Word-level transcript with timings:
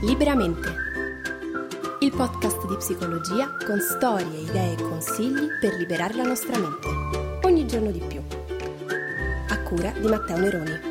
Liberamente. 0.00 0.68
Il 1.98 2.12
podcast 2.12 2.68
di 2.68 2.76
psicologia 2.76 3.56
con 3.66 3.80
storie, 3.80 4.42
idee 4.42 4.74
e 4.74 4.82
consigli 4.82 5.48
per 5.60 5.74
liberare 5.74 6.14
la 6.14 6.22
nostra 6.22 6.56
mente. 6.56 6.86
Ogni 7.44 7.66
giorno 7.66 7.90
di 7.90 8.00
più. 8.06 8.22
A 9.48 9.58
cura 9.62 9.90
di 9.90 10.06
Matteo 10.06 10.38
Neroni. 10.38 10.87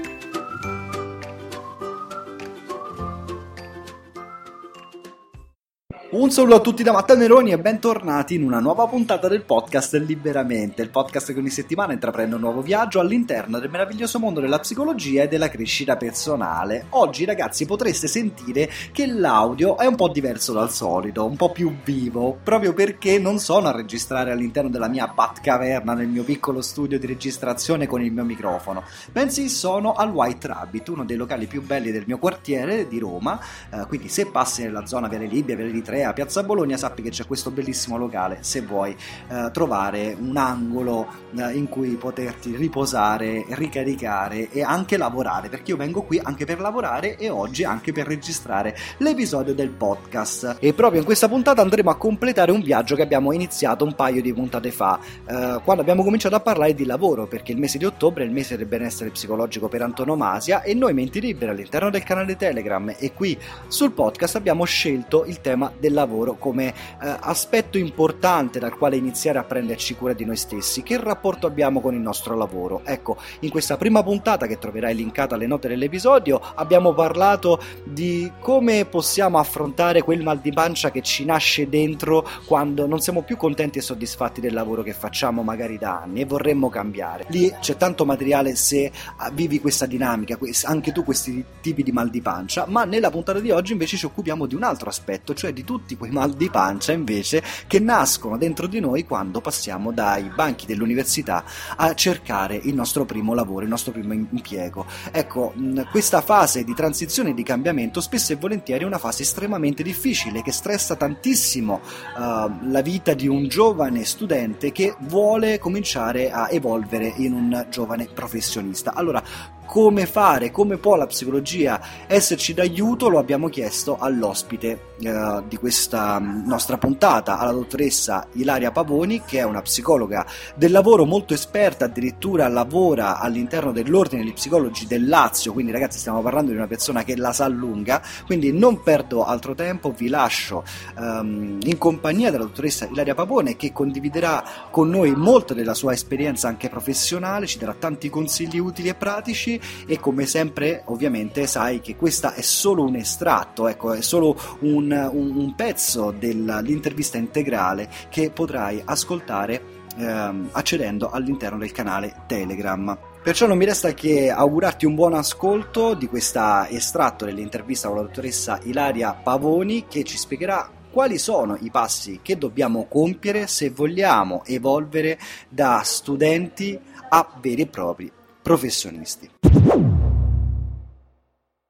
Un 6.10 6.32
saluto 6.32 6.56
a 6.56 6.60
tutti 6.62 6.84
da 6.84 6.94
Matteo 6.94 7.18
Neroni 7.18 7.52
e 7.52 7.60
bentornati 7.60 8.36
in 8.36 8.44
una 8.44 8.62
nuova 8.62 8.88
puntata 8.88 9.28
del 9.28 9.44
podcast 9.44 9.94
Liberamente, 9.96 10.82
il 10.82 10.90
podcast 10.90 11.34
che 11.34 11.40
ogni 11.40 11.50
settimana 11.50 11.92
intraprende 11.92 12.36
un 12.36 12.40
nuovo 12.40 12.62
viaggio 12.62 13.02
all'interno 13.02 13.60
del 13.60 13.70
meraviglioso 13.70 14.18
mondo 14.18 14.40
della 14.40 14.60
psicologia 14.60 15.24
e 15.24 15.28
della 15.28 15.50
crescita 15.50 15.98
personale. 15.98 16.86
Oggi 16.92 17.26
ragazzi 17.26 17.66
potreste 17.66 18.08
sentire 18.08 18.70
che 18.94 19.06
l'audio 19.06 19.78
è 19.78 19.86
un 19.86 19.96
po' 19.96 20.08
diverso 20.08 20.54
dal 20.54 20.72
solito, 20.72 21.26
un 21.26 21.36
po' 21.36 21.52
più 21.52 21.76
vivo, 21.84 22.40
proprio 22.42 22.74
perché 22.74 23.20
non 23.20 23.40
sono 23.40 23.68
a 23.68 23.76
registrare 23.76 24.32
all'interno 24.32 24.70
della 24.70 24.88
mia 24.88 25.08
Batcaverna 25.08 25.94
nel 25.94 26.08
mio 26.08 26.24
piccolo 26.24 26.62
studio 26.62 26.98
di 26.98 27.06
registrazione 27.06 27.86
con 27.86 28.02
il 28.02 28.14
mio 28.14 28.24
microfono, 28.24 28.84
bensì 29.12 29.50
sono 29.50 29.92
al 29.92 30.12
White 30.12 30.48
Rabbit, 30.48 30.88
uno 30.88 31.04
dei 31.04 31.18
locali 31.18 31.48
più 31.48 31.62
belli 31.62 31.92
del 31.92 32.06
mio 32.08 32.18
quartiere 32.18 32.88
di 32.88 32.98
Roma, 32.98 33.38
eh, 33.70 33.86
quindi 33.88 34.08
se 34.08 34.28
passi 34.28 34.64
nella 34.64 34.86
zona 34.86 35.10
Viale 35.10 35.26
Libia, 35.26 35.58
Viale 35.58 35.72
di 35.72 35.82
Tre, 35.82 35.96
a 36.04 36.14
Piazza 36.14 36.44
Bologna 36.44 36.78
sappi 36.78 37.02
che 37.02 37.10
c'è 37.10 37.26
questo 37.26 37.52
bellissimo 37.52 37.98
locale 37.98 38.40
se 38.42 38.62
vuoi 38.62 38.96
eh, 39.30 39.50
trovare 39.52 40.16
un 40.20 40.38
angolo 40.38 41.08
eh, 41.36 41.52
in 41.54 41.68
cui 41.70 41.90
poterti 41.96 42.56
riposare, 42.56 43.46
ricaricare 43.50 44.50
e 44.52 44.64
anche 44.64 44.98
lavorare 44.98 45.50
perché 45.50 45.72
io 45.72 45.78
vengo 45.78 46.04
qui 46.04 46.20
anche 46.22 46.46
per 46.46 46.60
lavorare 46.60 47.18
e 47.18 47.30
oggi 47.30 47.64
anche 47.64 47.92
per 47.92 48.08
registrare 48.08 48.76
l'episodio 48.98 49.54
del 49.54 49.70
podcast. 49.70 50.58
E 50.60 50.74
proprio 50.74 51.00
in 51.00 51.06
questa 51.06 51.28
puntata 51.28 51.62
andremo 51.62 51.90
a 51.90 51.96
completare 51.98 52.52
un 52.52 52.62
viaggio 52.62 52.96
che 52.96 53.02
abbiamo 53.02 53.32
iniziato 53.32 53.84
un 53.84 53.96
paio 53.96 54.22
di 54.22 54.34
puntate 54.34 54.72
fa 54.72 55.00
eh, 55.26 55.60
quando 55.64 55.82
abbiamo 55.82 56.04
cominciato 56.04 56.36
a 56.36 56.40
parlare 56.40 56.74
di 56.74 56.86
lavoro 56.86 57.28
perché 57.28 57.52
il 57.52 57.58
mese 57.58 57.78
di 57.78 57.86
ottobre 57.86 58.24
è 58.24 58.28
il 58.28 58.34
mese 58.34 58.58
del 58.58 58.68
benessere 58.68 59.10
psicologico 59.10 59.68
per 59.68 59.82
antonomasia 59.82 60.62
e 60.62 60.74
noi 60.74 60.94
menti 60.94 61.20
libere 61.20 61.52
all'interno 61.52 61.90
del 61.90 62.04
canale 62.04 62.36
Telegram. 62.36 62.94
E 62.98 63.14
qui 63.14 63.38
sul 63.68 63.92
podcast 63.92 64.36
abbiamo 64.36 64.64
scelto 64.66 65.26
il 65.26 65.42
tema 65.42 65.72
del 65.78 65.87
lavoro 65.94 66.36
come 66.38 66.68
eh, 66.68 66.74
aspetto 67.20 67.78
importante 67.78 68.60
dal 68.60 68.78
quale 68.78 68.96
iniziare 68.96 69.40
a 69.40 69.44
prenderci 69.44 69.96
cura 69.96 70.14
di 70.14 70.26
noi 70.26 70.38
stessi. 70.38 70.84
Che 70.84 71.00
rapporto 71.00 71.48
abbiamo 71.48 71.82
con 71.82 71.94
il 71.94 72.00
nostro 72.00 72.36
lavoro? 72.36 72.82
Ecco, 72.84 73.18
in 73.42 73.50
questa 73.50 73.78
prima 73.78 74.04
puntata 74.04 74.48
che 74.48 74.58
troverai 74.58 74.96
linkata 74.96 75.36
alle 75.36 75.48
note 75.48 75.68
dell'episodio 75.68 76.42
abbiamo 76.56 76.94
parlato 76.94 77.62
di 77.84 78.32
come 78.40 78.86
possiamo 78.86 79.38
affrontare 79.38 80.02
quel 80.02 80.24
mal 80.24 80.40
di 80.40 80.52
pancia 80.52 80.92
che 80.92 81.02
ci 81.02 81.26
nasce 81.26 81.70
dentro 81.70 82.28
quando 82.46 82.86
non 82.86 83.00
siamo 83.00 83.22
più 83.22 83.38
contenti 83.38 83.80
e 83.80 83.82
soddisfatti 83.82 84.42
del 84.42 84.54
lavoro 84.54 84.84
che 84.84 84.94
facciamo 84.94 85.44
magari 85.44 85.78
da 85.78 86.02
anni 86.02 86.22
e 86.22 86.26
vorremmo 86.26 86.70
cambiare. 86.70 87.26
Lì 87.30 87.54
c'è 87.60 87.78
tanto 87.78 88.06
materiale 88.06 88.56
se 88.56 88.92
ah, 89.18 89.30
vivi 89.32 89.60
questa 89.60 89.86
dinamica, 89.86 90.38
anche 90.64 90.92
tu 90.92 91.04
questi 91.04 91.44
tipi 91.62 91.84
di 91.84 91.92
mal 91.92 92.10
di 92.10 92.22
pancia, 92.22 92.66
ma 92.68 92.84
nella 92.84 93.10
puntata 93.10 93.40
di 93.40 93.52
oggi 93.52 93.72
invece 93.72 93.98
ci 93.98 94.06
occupiamo 94.06 94.46
di 94.46 94.56
un 94.56 94.64
altro 94.64 94.90
aspetto, 94.90 95.34
cioè 95.34 95.54
di 95.54 95.64
tutti 95.78 95.96
quei 95.96 96.10
mal 96.10 96.34
di 96.34 96.50
pancia 96.50 96.92
invece 96.92 97.44
che 97.68 97.80
nascono 97.80 98.38
dentro 98.38 98.66
di 98.66 98.80
noi 98.80 99.06
quando 99.06 99.42
passiamo 99.42 99.92
dai 99.92 100.32
banchi 100.34 100.66
dell'università 100.66 101.44
a 101.76 101.94
cercare 101.94 102.56
il 102.56 102.74
nostro 102.74 103.06
primo 103.06 103.36
lavoro, 103.36 103.64
il 103.64 103.70
nostro 103.70 103.92
primo 103.92 104.14
impiego. 104.14 104.86
Ecco, 105.12 105.54
questa 105.92 106.22
fase 106.22 106.64
di 106.64 106.74
transizione 106.74 107.30
e 107.30 107.34
di 107.36 107.44
cambiamento 107.44 108.02
spesso 108.02 108.34
e 108.34 108.38
volentieri 108.38 108.84
è 108.84 108.88
una 108.88 108.98
fase 108.98 109.22
estremamente 109.22 109.84
difficile 109.84 110.42
che 110.42 110.52
stressa 110.52 110.96
tantissimo 110.96 111.82
uh, 112.16 112.70
la 112.70 112.82
vita 112.82 113.14
di 113.14 113.28
un 113.28 113.48
giovane 113.48 114.04
studente 114.04 114.72
che 114.72 114.96
vuole 115.02 115.60
cominciare 115.60 116.32
a 116.32 116.48
evolvere 116.50 117.14
in 117.18 117.34
un 117.34 117.68
giovane 117.70 118.06
professionista. 118.06 118.94
Allora, 118.96 119.22
come 119.66 120.06
fare, 120.06 120.50
come 120.50 120.78
può 120.78 120.96
la 120.96 121.06
psicologia 121.06 121.80
esserci 122.08 122.54
d'aiuto, 122.54 123.10
lo 123.10 123.20
abbiamo 123.20 123.50
chiesto 123.50 123.98
all'ospite 124.00 124.87
eh, 125.00 125.44
di 125.48 125.58
questa 125.58 126.20
nostra 126.20 126.78
puntata, 126.78 127.38
alla 127.38 127.52
dottoressa 127.52 128.28
Ilaria 128.34 128.72
Pavoni, 128.72 129.22
che 129.26 129.40
è 129.40 129.44
una 129.44 129.62
psicologa 129.62 130.26
del 130.56 130.72
lavoro 130.72 131.06
molto 131.06 131.34
esperta, 131.34 131.86
addirittura 131.86 132.48
lavora 132.48 133.20
all'interno 133.20 133.72
dell'ordine 133.72 134.24
degli 134.24 134.34
psicologi 134.34 134.88
del 134.88 135.08
Lazio, 135.08 135.54
quindi 135.54 135.72
ragazzi 135.72 136.00
stiamo 136.00 136.22
parlando 136.22 136.52
di 136.52 136.58
una 136.58 136.68
persona 136.68 137.04
che 137.04 137.16
la 137.16 137.32
sa 137.32 137.48
lunga, 137.48 138.02
quindi 138.26 138.52
non 138.52 138.82
perdo 138.82 139.24
altro 139.24 139.54
tempo, 139.54 139.92
vi 139.92 140.10
lascio 140.10 140.64
um, 140.98 141.60
in 141.62 141.78
compagnia 141.78 142.32
della 142.32 142.46
dottoressa 142.46 142.88
Ilaria 142.88 143.14
Pavone 143.14 143.56
che 143.56 143.72
condividerà 143.72 144.44
con 144.72 144.90
noi 144.90 145.14
molto 145.16 145.54
della 145.54 145.74
sua 145.74 145.94
esperienza 145.94 146.48
anche 146.48 146.70
professionale, 146.70 147.46
ci 147.46 147.58
darà 147.58 147.76
tanti 147.78 148.10
consigli 148.10 148.58
utili 148.58 148.90
e 148.90 148.96
pratici 148.96 149.60
e 149.86 150.00
come 150.00 150.26
sempre 150.26 150.82
ovviamente 150.86 151.48
sai 151.48 151.82
che 151.82 151.96
questa 151.96 152.34
è 152.34 152.42
solo 152.42 152.84
un 152.84 152.96
estratto, 152.96 153.68
ecco, 153.68 153.94
è 153.94 154.02
solo 154.02 154.36
un, 154.62 154.87
un, 154.92 155.36
un 155.36 155.56
pezzo 155.56 156.12
dell'intervista 156.12 157.18
integrale 157.18 157.90
che 158.10 158.32
potrai 158.32 158.82
ascoltare 158.84 159.62
ehm, 159.98 160.50
accedendo 160.52 161.10
all'interno 161.10 161.58
del 161.58 161.72
canale 161.72 162.24
Telegram. 162.28 162.98
Perciò 163.22 163.46
non 163.48 163.58
mi 163.58 163.66
resta 163.66 163.94
che 163.94 164.30
augurarti 164.30 164.86
un 164.86 164.96
buon 164.96 165.14
ascolto 165.14 165.94
di 165.94 166.08
questo 166.08 166.66
estratto 166.70 167.26
dell'intervista 167.26 167.88
con 167.88 167.98
la 167.98 168.04
dottoressa 168.04 168.60
Ilaria 168.64 169.14
Pavoni 169.14 169.86
che 169.88 170.04
ci 170.04 170.18
spiegherà 170.18 170.70
quali 170.90 171.18
sono 171.18 171.58
i 171.60 171.70
passi 171.70 172.22
che 172.24 172.38
dobbiamo 172.38 172.86
compiere 172.88 173.48
se 173.48 173.70
vogliamo 173.70 174.44
evolvere 174.46 175.20
da 175.50 175.82
studenti 175.84 176.80
a 177.10 177.28
veri 177.40 177.64
e 177.64 177.68
propri 177.68 178.12
professionisti? 178.42 179.30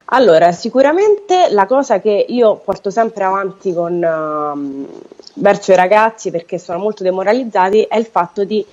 Allora, 0.10 0.54
sicuramente 0.54 1.48
la 1.50 1.66
cosa 1.66 2.00
che 2.00 2.26
io 2.30 2.56
porto 2.64 2.90
sempre 2.90 3.26
avanti 3.26 3.74
con, 3.74 4.02
uh, 4.02 4.88
verso 5.34 5.74
i 5.74 5.76
ragazzi 5.76 6.32
perché 6.32 6.58
sono 6.58 6.80
molto 6.80 7.04
demoralizzati 7.04 7.82
è 7.82 7.98
il 7.98 8.06
fatto 8.06 8.46
di 8.46 8.66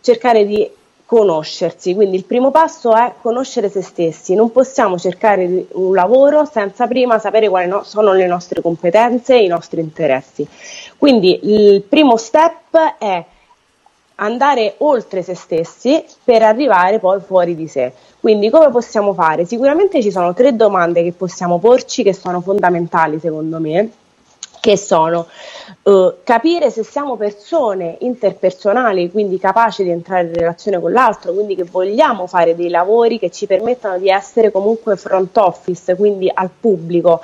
cercare 0.00 0.44
di 0.44 0.68
conoscersi. 1.06 1.94
Quindi 1.94 2.16
il 2.16 2.24
primo 2.24 2.50
passo 2.50 2.92
è 2.94 3.14
conoscere 3.20 3.68
se 3.68 3.82
stessi. 3.82 4.34
Non 4.34 4.50
possiamo 4.50 4.98
cercare 4.98 5.66
un 5.72 5.94
lavoro 5.94 6.44
senza 6.44 6.88
prima 6.88 7.20
sapere 7.20 7.48
quali 7.48 7.68
no- 7.68 7.84
sono 7.84 8.12
le 8.12 8.26
nostre 8.26 8.60
competenze 8.60 9.34
e 9.34 9.44
i 9.44 9.48
nostri 9.48 9.80
interessi. 9.80 10.46
Quindi 10.98 11.38
il 11.42 11.82
primo 11.82 12.16
step 12.16 12.96
è 12.98 13.24
andare 14.20 14.74
oltre 14.78 15.22
se 15.22 15.34
stessi 15.34 16.04
per 16.24 16.42
arrivare 16.42 16.98
poi 16.98 17.20
fuori 17.20 17.54
di 17.54 17.66
sé. 17.68 17.92
Quindi 18.20 18.50
come 18.50 18.70
possiamo 18.70 19.12
fare? 19.14 19.44
Sicuramente 19.44 20.02
ci 20.02 20.10
sono 20.10 20.34
tre 20.34 20.54
domande 20.54 21.02
che 21.02 21.12
possiamo 21.12 21.58
porci 21.58 22.02
che 22.02 22.14
sono 22.14 22.40
fondamentali 22.40 23.18
secondo 23.18 23.58
me 23.58 23.90
che 24.60 24.76
sono 24.76 25.26
uh, 25.84 26.14
capire 26.22 26.70
se 26.70 26.84
siamo 26.84 27.16
persone 27.16 27.96
interpersonali, 28.00 29.10
quindi 29.10 29.38
capaci 29.38 29.82
di 29.82 29.90
entrare 29.90 30.26
in 30.26 30.34
relazione 30.34 30.78
con 30.78 30.92
l'altro, 30.92 31.32
quindi 31.32 31.54
che 31.54 31.64
vogliamo 31.64 32.26
fare 32.26 32.54
dei 32.54 32.68
lavori 32.68 33.18
che 33.18 33.30
ci 33.30 33.46
permettano 33.46 33.98
di 33.98 34.10
essere 34.10 34.50
comunque 34.50 34.96
front 34.96 35.36
office, 35.38 35.96
quindi 35.96 36.30
al 36.32 36.50
pubblico, 36.60 37.22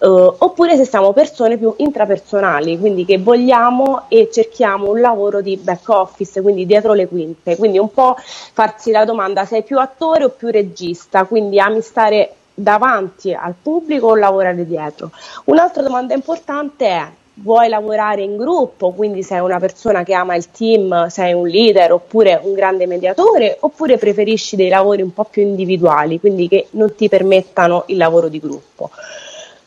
uh, 0.00 0.34
oppure 0.38 0.76
se 0.76 0.84
siamo 0.84 1.12
persone 1.12 1.58
più 1.58 1.74
intrapersonali, 1.76 2.78
quindi 2.78 3.04
che 3.04 3.18
vogliamo 3.18 4.04
e 4.08 4.28
cerchiamo 4.32 4.90
un 4.90 5.00
lavoro 5.00 5.40
di 5.40 5.56
back 5.56 5.88
office, 5.88 6.40
quindi 6.40 6.66
dietro 6.66 6.92
le 6.92 7.08
quinte, 7.08 7.56
quindi 7.56 7.78
un 7.78 7.92
po' 7.92 8.16
farsi 8.16 8.92
la 8.92 9.04
domanda 9.04 9.44
sei 9.44 9.64
più 9.64 9.78
attore 9.80 10.24
o 10.24 10.28
più 10.28 10.50
regista, 10.50 11.24
quindi 11.24 11.58
ami 11.58 11.80
stare 11.80 12.34
davanti 12.56 13.34
al 13.34 13.54
pubblico 13.60 14.08
o 14.08 14.16
lavorare 14.16 14.66
dietro. 14.66 15.10
Un'altra 15.44 15.82
domanda 15.82 16.14
importante 16.14 16.86
è 16.86 17.06
vuoi 17.38 17.68
lavorare 17.68 18.22
in 18.22 18.36
gruppo, 18.36 18.92
quindi 18.92 19.22
sei 19.22 19.40
una 19.40 19.58
persona 19.58 20.02
che 20.02 20.14
ama 20.14 20.36
il 20.36 20.50
team, 20.50 21.08
sei 21.08 21.34
un 21.34 21.46
leader 21.46 21.92
oppure 21.92 22.40
un 22.42 22.54
grande 22.54 22.86
mediatore, 22.86 23.58
oppure 23.60 23.98
preferisci 23.98 24.56
dei 24.56 24.68
lavori 24.68 25.02
un 25.02 25.12
po' 25.12 25.24
più 25.24 25.42
individuali, 25.42 26.18
quindi 26.18 26.48
che 26.48 26.68
non 26.70 26.94
ti 26.94 27.08
permettano 27.08 27.84
il 27.88 27.98
lavoro 27.98 28.28
di 28.28 28.38
gruppo. 28.38 28.90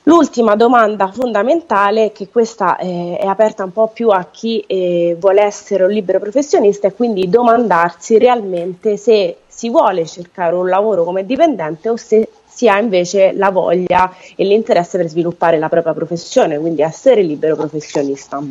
L'ultima 0.03 0.55
domanda 0.55 1.11
fondamentale, 1.11 2.11
che 2.11 2.29
questa 2.29 2.77
eh, 2.77 3.17
è 3.19 3.27
aperta 3.27 3.63
un 3.63 3.71
po' 3.71 3.89
più 3.89 4.09
a 4.09 4.25
chi 4.31 4.63
eh, 4.65 5.15
vuole 5.19 5.43
essere 5.43 5.83
un 5.83 5.91
libero 5.91 6.19
professionista, 6.19 6.87
è 6.87 6.95
quindi 6.95 7.29
domandarsi 7.29 8.17
realmente 8.17 8.97
se 8.97 9.37
si 9.59 9.69
vuole 9.69 10.05
cercare 10.05 10.55
un 10.55 10.69
lavoro 10.69 11.03
come 11.03 11.25
dipendente 11.25 11.89
o 11.89 11.97
se 11.97 12.29
si 12.47 12.69
ha 12.69 12.79
invece 12.79 13.33
la 13.33 13.49
voglia 13.49 14.09
e 14.37 14.45
l'interesse 14.45 14.95
per 14.95 15.09
sviluppare 15.09 15.59
la 15.59 15.67
propria 15.67 15.93
professione, 15.93 16.57
quindi 16.57 16.81
essere 16.81 17.21
libero 17.21 17.57
professionista. 17.57 18.41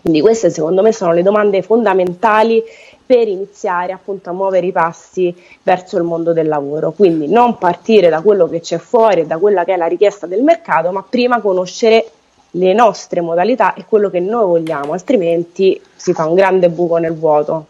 Quindi 0.00 0.20
queste 0.20 0.50
secondo 0.50 0.82
me 0.82 0.92
sono 0.92 1.12
le 1.12 1.22
domande 1.22 1.62
fondamentali 1.62 2.60
per 3.06 3.28
iniziare 3.28 3.92
appunto 3.92 4.30
a 4.30 4.32
muovere 4.32 4.66
i 4.66 4.72
passi 4.72 5.32
verso 5.62 5.96
il 5.96 6.02
mondo 6.02 6.32
del 6.32 6.48
lavoro. 6.48 6.90
Quindi 6.90 7.28
non 7.28 7.56
partire 7.56 8.08
da 8.08 8.20
quello 8.20 8.48
che 8.48 8.58
c'è 8.58 8.78
fuori 8.78 9.20
e 9.20 9.26
da 9.26 9.38
quella 9.38 9.62
che 9.62 9.74
è 9.74 9.76
la 9.76 9.86
richiesta 9.86 10.26
del 10.26 10.42
mercato, 10.42 10.90
ma 10.90 11.04
prima 11.08 11.40
conoscere 11.40 12.04
le 12.50 12.72
nostre 12.72 13.20
modalità 13.20 13.74
e 13.74 13.84
quello 13.88 14.10
che 14.10 14.18
noi 14.18 14.44
vogliamo, 14.44 14.92
altrimenti 14.92 15.80
si 15.94 16.12
fa 16.12 16.26
un 16.26 16.34
grande 16.34 16.68
buco 16.68 16.96
nel 16.96 17.14
vuoto. 17.14 17.66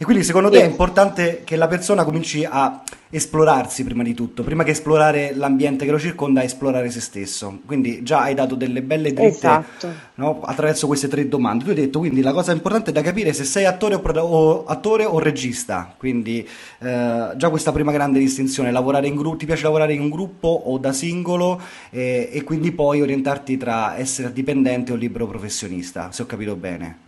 E 0.00 0.04
quindi 0.04 0.22
secondo 0.22 0.48
te 0.48 0.60
è 0.62 0.64
importante 0.64 1.42
che 1.42 1.56
la 1.56 1.66
persona 1.66 2.04
cominci 2.04 2.44
a 2.48 2.84
esplorarsi 3.10 3.82
prima 3.82 4.04
di 4.04 4.14
tutto, 4.14 4.44
prima 4.44 4.62
che 4.62 4.70
esplorare 4.70 5.34
l'ambiente 5.34 5.84
che 5.84 5.90
lo 5.90 5.98
circonda, 5.98 6.44
esplorare 6.44 6.88
se 6.88 7.00
stesso. 7.00 7.58
Quindi 7.66 8.04
già 8.04 8.20
hai 8.20 8.34
dato 8.34 8.54
delle 8.54 8.82
belle 8.82 9.12
dritte 9.12 9.26
esatto. 9.26 9.92
no? 10.14 10.40
attraverso 10.42 10.86
queste 10.86 11.08
tre 11.08 11.26
domande. 11.26 11.64
Tu 11.64 11.70
hai 11.70 11.76
detto 11.76 11.98
quindi 11.98 12.20
la 12.20 12.32
cosa 12.32 12.52
importante 12.52 12.90
è 12.90 12.92
da 12.92 13.02
capire 13.02 13.32
se 13.32 13.42
sei 13.42 13.64
attore 13.64 13.96
o, 13.96 14.00
o, 14.00 14.64
attore 14.66 15.04
o 15.04 15.18
regista, 15.18 15.92
quindi 15.96 16.46
eh, 16.78 17.32
già 17.34 17.50
questa 17.50 17.72
prima 17.72 17.90
grande 17.90 18.20
distinzione, 18.20 18.70
lavorare 18.70 19.08
in 19.08 19.16
gruppo, 19.16 19.38
ti 19.38 19.46
piace 19.46 19.64
lavorare 19.64 19.94
in 19.94 20.00
un 20.00 20.10
gruppo 20.10 20.46
o 20.46 20.78
da 20.78 20.92
singolo 20.92 21.60
eh, 21.90 22.28
e 22.32 22.44
quindi 22.44 22.70
poi 22.70 23.00
orientarti 23.00 23.56
tra 23.56 23.98
essere 23.98 24.32
dipendente 24.32 24.92
o 24.92 24.94
libero 24.94 25.26
professionista, 25.26 26.12
se 26.12 26.22
ho 26.22 26.26
capito 26.26 26.54
bene. 26.54 27.06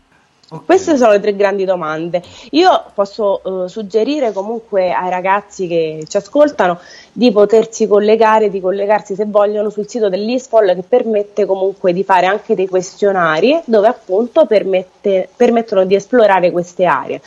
Okay. 0.52 0.66
Queste 0.66 0.96
sono 0.96 1.12
le 1.12 1.20
tre 1.20 1.36
grandi 1.36 1.64
domande. 1.64 2.20
Io 2.50 2.84
posso 2.92 3.40
uh, 3.44 3.66
suggerire 3.68 4.32
comunque 4.32 4.92
ai 4.92 5.08
ragazzi 5.08 5.68
che 5.68 6.04
ci 6.08 6.16
ascoltano 6.16 6.80
di 7.12 7.30
potersi 7.30 7.86
collegare, 7.86 8.50
di 8.50 8.60
collegarsi 8.60 9.14
se 9.14 9.26
vogliono 9.26 9.70
sul 9.70 9.88
sito 9.88 10.08
dell'ISPOL 10.08 10.74
che 10.74 10.82
permette 10.88 11.46
comunque 11.46 11.92
di 11.92 12.02
fare 12.02 12.26
anche 12.26 12.56
dei 12.56 12.66
questionari 12.66 13.60
dove 13.64 13.86
appunto 13.86 14.46
permette, 14.46 15.28
permettono 15.36 15.84
di 15.84 15.94
esplorare 15.94 16.50
queste 16.50 16.84
aree. 16.84 17.20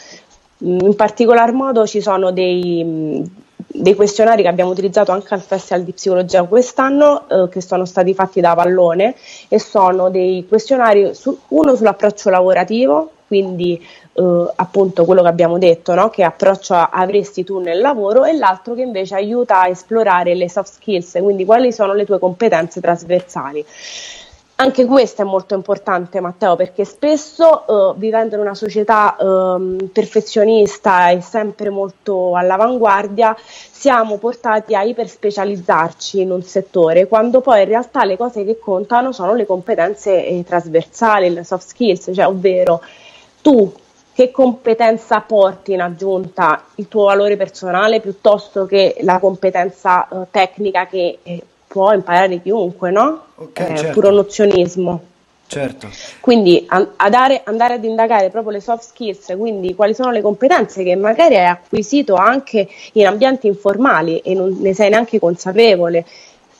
Mm, 0.65 0.79
in 0.81 0.95
particolar 0.95 1.53
modo 1.53 1.87
ci 1.87 2.01
sono 2.01 2.31
dei, 2.31 2.83
mm, 2.83 3.23
dei 3.73 3.95
questionari 3.95 4.43
che 4.43 4.47
abbiamo 4.47 4.69
utilizzato 4.69 5.11
anche 5.11 5.33
al 5.33 5.41
Festival 5.41 5.83
di 5.83 5.93
Psicologia 5.93 6.43
quest'anno, 6.43 7.27
eh, 7.27 7.49
che 7.49 7.59
sono 7.59 7.85
stati 7.85 8.13
fatti 8.13 8.39
da 8.39 8.53
Pallone 8.53 9.15
e 9.47 9.59
sono 9.59 10.09
dei 10.09 10.45
questionari, 10.47 11.15
su, 11.15 11.35
uno 11.49 11.75
sull'approccio 11.75 12.29
lavorativo, 12.29 13.09
quindi 13.25 13.83
eh, 14.13 14.51
appunto 14.55 15.05
quello 15.05 15.23
che 15.23 15.27
abbiamo 15.27 15.57
detto, 15.57 15.95
no? 15.95 16.09
che 16.09 16.23
approccio 16.23 16.75
avresti 16.75 17.43
tu 17.43 17.59
nel 17.59 17.79
lavoro 17.79 18.25
e 18.25 18.33
l'altro 18.33 18.75
che 18.75 18.81
invece 18.81 19.15
aiuta 19.15 19.61
a 19.61 19.67
esplorare 19.67 20.35
le 20.35 20.49
soft 20.49 20.73
skills, 20.73 21.17
quindi 21.21 21.43
quali 21.43 21.71
sono 21.73 21.93
le 21.93 22.05
tue 22.05 22.19
competenze 22.19 22.79
trasversali. 22.79 23.65
Anche 24.63 24.85
questo 24.85 25.23
è 25.23 25.25
molto 25.25 25.55
importante, 25.55 26.21
Matteo, 26.21 26.55
perché 26.55 26.85
spesso 26.85 27.67
eh, 27.67 27.99
vivendo 27.99 28.35
in 28.35 28.41
una 28.41 28.55
società 28.55 29.13
eh, 29.17 29.89
perfezionista 29.91 31.09
e 31.09 31.19
sempre 31.19 31.69
molto 31.69 32.37
all'avanguardia, 32.37 33.35
siamo 33.45 34.17
portati 34.19 34.73
a 34.73 34.83
iperspecializzarci 34.83 36.21
in 36.21 36.31
un 36.31 36.43
settore, 36.43 37.09
quando 37.09 37.41
poi 37.41 37.63
in 37.63 37.67
realtà 37.67 38.05
le 38.05 38.15
cose 38.15 38.45
che 38.45 38.57
contano 38.57 39.11
sono 39.11 39.33
le 39.33 39.45
competenze 39.45 40.25
eh, 40.25 40.45
trasversali, 40.45 41.29
le 41.29 41.43
soft 41.43 41.67
skills, 41.67 42.11
cioè 42.13 42.25
ovvero 42.25 42.81
tu 43.41 43.69
che 44.13 44.31
competenza 44.31 45.19
porti 45.19 45.73
in 45.73 45.81
aggiunta? 45.81 46.63
Il 46.75 46.87
tuo 46.87 47.05
valore 47.05 47.35
personale 47.35 47.99
piuttosto 47.99 48.65
che 48.65 48.95
la 49.01 49.19
competenza 49.19 50.07
uh, 50.09 50.27
tecnica 50.31 50.85
che 50.85 51.17
eh, 51.21 51.43
può 51.73 51.91
imparare 51.91 52.39
chiunque, 52.39 52.91
no? 52.91 53.25
Okay, 53.33 53.73
eh, 53.73 53.77
certo. 53.77 53.99
Puro 53.99 54.11
nozionismo. 54.11 55.01
Certo. 55.47 55.89
Quindi 56.19 56.67
andare, 56.67 57.41
andare, 57.43 57.73
ad 57.75 57.83
indagare 57.83 58.29
proprio 58.29 58.53
le 58.53 58.59
soft 58.59 58.83
skills, 58.83 59.33
quindi 59.37 59.73
quali 59.73 59.95
sono 59.95 60.11
le 60.11 60.21
competenze 60.21 60.83
che 60.83 60.95
magari 60.95 61.35
hai 61.35 61.47
acquisito 61.47 62.13
anche 62.13 62.67
in 62.93 63.07
ambienti 63.07 63.47
informali 63.47 64.19
e 64.19 64.35
non 64.35 64.55
ne 64.59 64.73
sei 64.75 64.91
neanche 64.91 65.17
consapevole 65.17 66.05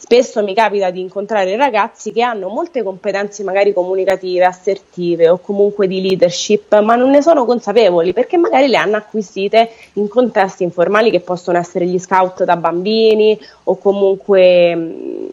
Spesso 0.06 0.44
mi 0.44 0.54
capita 0.54 0.90
di 0.90 1.00
incontrare 1.00 1.56
ragazzi 1.56 2.12
che 2.12 2.22
hanno 2.22 2.50
molte 2.50 2.84
competenze 2.84 3.42
magari 3.42 3.72
comunicative, 3.72 4.44
assertive 4.44 5.30
o 5.30 5.38
comunque 5.38 5.88
di 5.88 6.02
leadership, 6.02 6.78
ma 6.82 6.96
non 6.96 7.10
ne 7.10 7.22
sono 7.22 7.46
consapevoli 7.46 8.12
perché 8.12 8.36
magari 8.36 8.68
le 8.68 8.76
hanno 8.76 8.98
acquisite 8.98 9.70
in 9.94 10.10
contesti 10.10 10.64
informali 10.64 11.10
che 11.10 11.22
possono 11.22 11.58
essere 11.58 11.86
gli 11.86 11.98
scout 11.98 12.44
da 12.44 12.58
bambini 12.58 13.40
o 13.64 13.78
comunque 13.78 14.76
mh, 14.76 15.30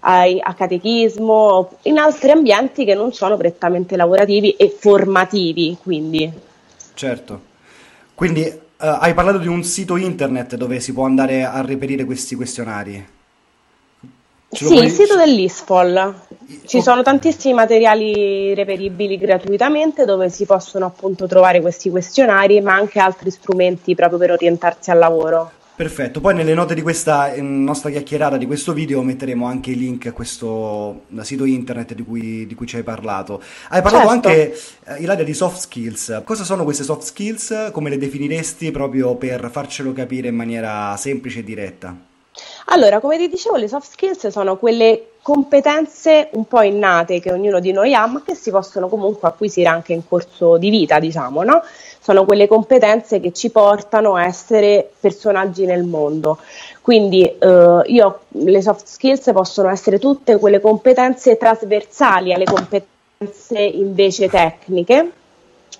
a 0.00 0.54
catechismo, 0.56 1.70
in 1.82 1.98
altri 1.98 2.32
ambienti 2.32 2.84
che 2.84 2.94
non 2.94 3.12
sono 3.12 3.36
prettamente 3.36 3.94
lavorativi 3.94 4.56
e 4.56 4.74
formativi. 4.76 5.76
Quindi. 5.80 6.32
Certo. 6.94 7.40
Quindi 8.16 8.42
uh, 8.42 8.58
hai 8.76 9.14
parlato 9.14 9.38
di 9.38 9.46
un 9.46 9.62
sito 9.62 9.96
internet 9.96 10.56
dove 10.56 10.80
si 10.80 10.92
può 10.92 11.04
andare 11.04 11.44
a 11.44 11.60
reperire 11.60 12.04
questi 12.04 12.34
questionari. 12.34 13.18
Sì, 14.50 14.74
il 14.74 14.90
sito 14.90 15.16
dell'ISFOL. 15.16 16.14
Ci 16.66 16.78
oh. 16.78 16.82
sono 16.82 17.02
tantissimi 17.02 17.54
materiali 17.54 18.52
reperibili 18.54 19.16
gratuitamente 19.16 20.04
dove 20.04 20.28
si 20.28 20.44
possono 20.44 20.86
appunto 20.86 21.26
trovare 21.28 21.60
questi 21.60 21.88
questionari, 21.88 22.60
ma 22.60 22.74
anche 22.74 22.98
altri 22.98 23.30
strumenti 23.30 23.94
proprio 23.94 24.18
per 24.18 24.32
orientarsi 24.32 24.90
al 24.90 24.98
lavoro. 24.98 25.52
Perfetto, 25.76 26.20
poi 26.20 26.34
nelle 26.34 26.52
note 26.52 26.74
di 26.74 26.82
questa 26.82 27.32
nostra 27.38 27.88
chiacchierata, 27.88 28.36
di 28.36 28.44
questo 28.44 28.74
video, 28.74 29.00
metteremo 29.02 29.46
anche 29.46 29.70
i 29.70 29.76
link 29.76 30.06
a 30.08 30.12
questo 30.12 31.04
sito 31.22 31.46
internet 31.46 31.94
di 31.94 32.02
cui, 32.02 32.44
di 32.46 32.54
cui 32.54 32.66
ci 32.66 32.76
hai 32.76 32.82
parlato. 32.82 33.40
Hai 33.70 33.80
parlato 33.80 34.08
certo. 34.10 34.28
anche, 34.28 34.58
eh, 34.84 35.00
Ilaria, 35.00 35.24
di 35.24 35.32
soft 35.32 35.60
skills. 35.60 36.22
Cosa 36.24 36.44
sono 36.44 36.64
queste 36.64 36.82
soft 36.82 37.04
skills? 37.04 37.70
Come 37.72 37.88
le 37.88 37.96
definiresti 37.96 38.70
proprio 38.72 39.14
per 39.14 39.48
farcelo 39.50 39.94
capire 39.94 40.28
in 40.28 40.34
maniera 40.34 40.94
semplice 40.98 41.38
e 41.38 41.44
diretta? 41.44 42.09
Allora, 42.66 43.00
come 43.00 43.16
ti 43.16 43.28
dicevo, 43.28 43.56
le 43.56 43.68
soft 43.68 43.90
skills 43.90 44.28
sono 44.28 44.56
quelle 44.56 45.12
competenze 45.22 46.28
un 46.32 46.46
po' 46.46 46.62
innate 46.62 47.20
che 47.20 47.32
ognuno 47.32 47.60
di 47.60 47.72
noi 47.72 47.94
ha, 47.94 48.06
ma 48.06 48.22
che 48.24 48.34
si 48.34 48.50
possono 48.50 48.88
comunque 48.88 49.28
acquisire 49.28 49.68
anche 49.68 49.92
in 49.92 50.06
corso 50.06 50.56
di 50.56 50.70
vita, 50.70 50.98
diciamo, 50.98 51.42
no? 51.42 51.62
Sono 52.00 52.24
quelle 52.24 52.46
competenze 52.48 53.20
che 53.20 53.32
ci 53.32 53.50
portano 53.50 54.14
a 54.14 54.24
essere 54.24 54.90
personaggi 54.98 55.66
nel 55.66 55.84
mondo. 55.84 56.38
Quindi 56.80 57.24
eh, 57.24 57.82
io, 57.86 58.20
le 58.28 58.62
soft 58.62 58.86
skills 58.86 59.30
possono 59.32 59.68
essere 59.68 59.98
tutte 59.98 60.38
quelle 60.38 60.60
competenze 60.60 61.36
trasversali 61.36 62.32
alle 62.32 62.44
competenze 62.44 63.58
invece 63.58 64.28
tecniche, 64.28 65.12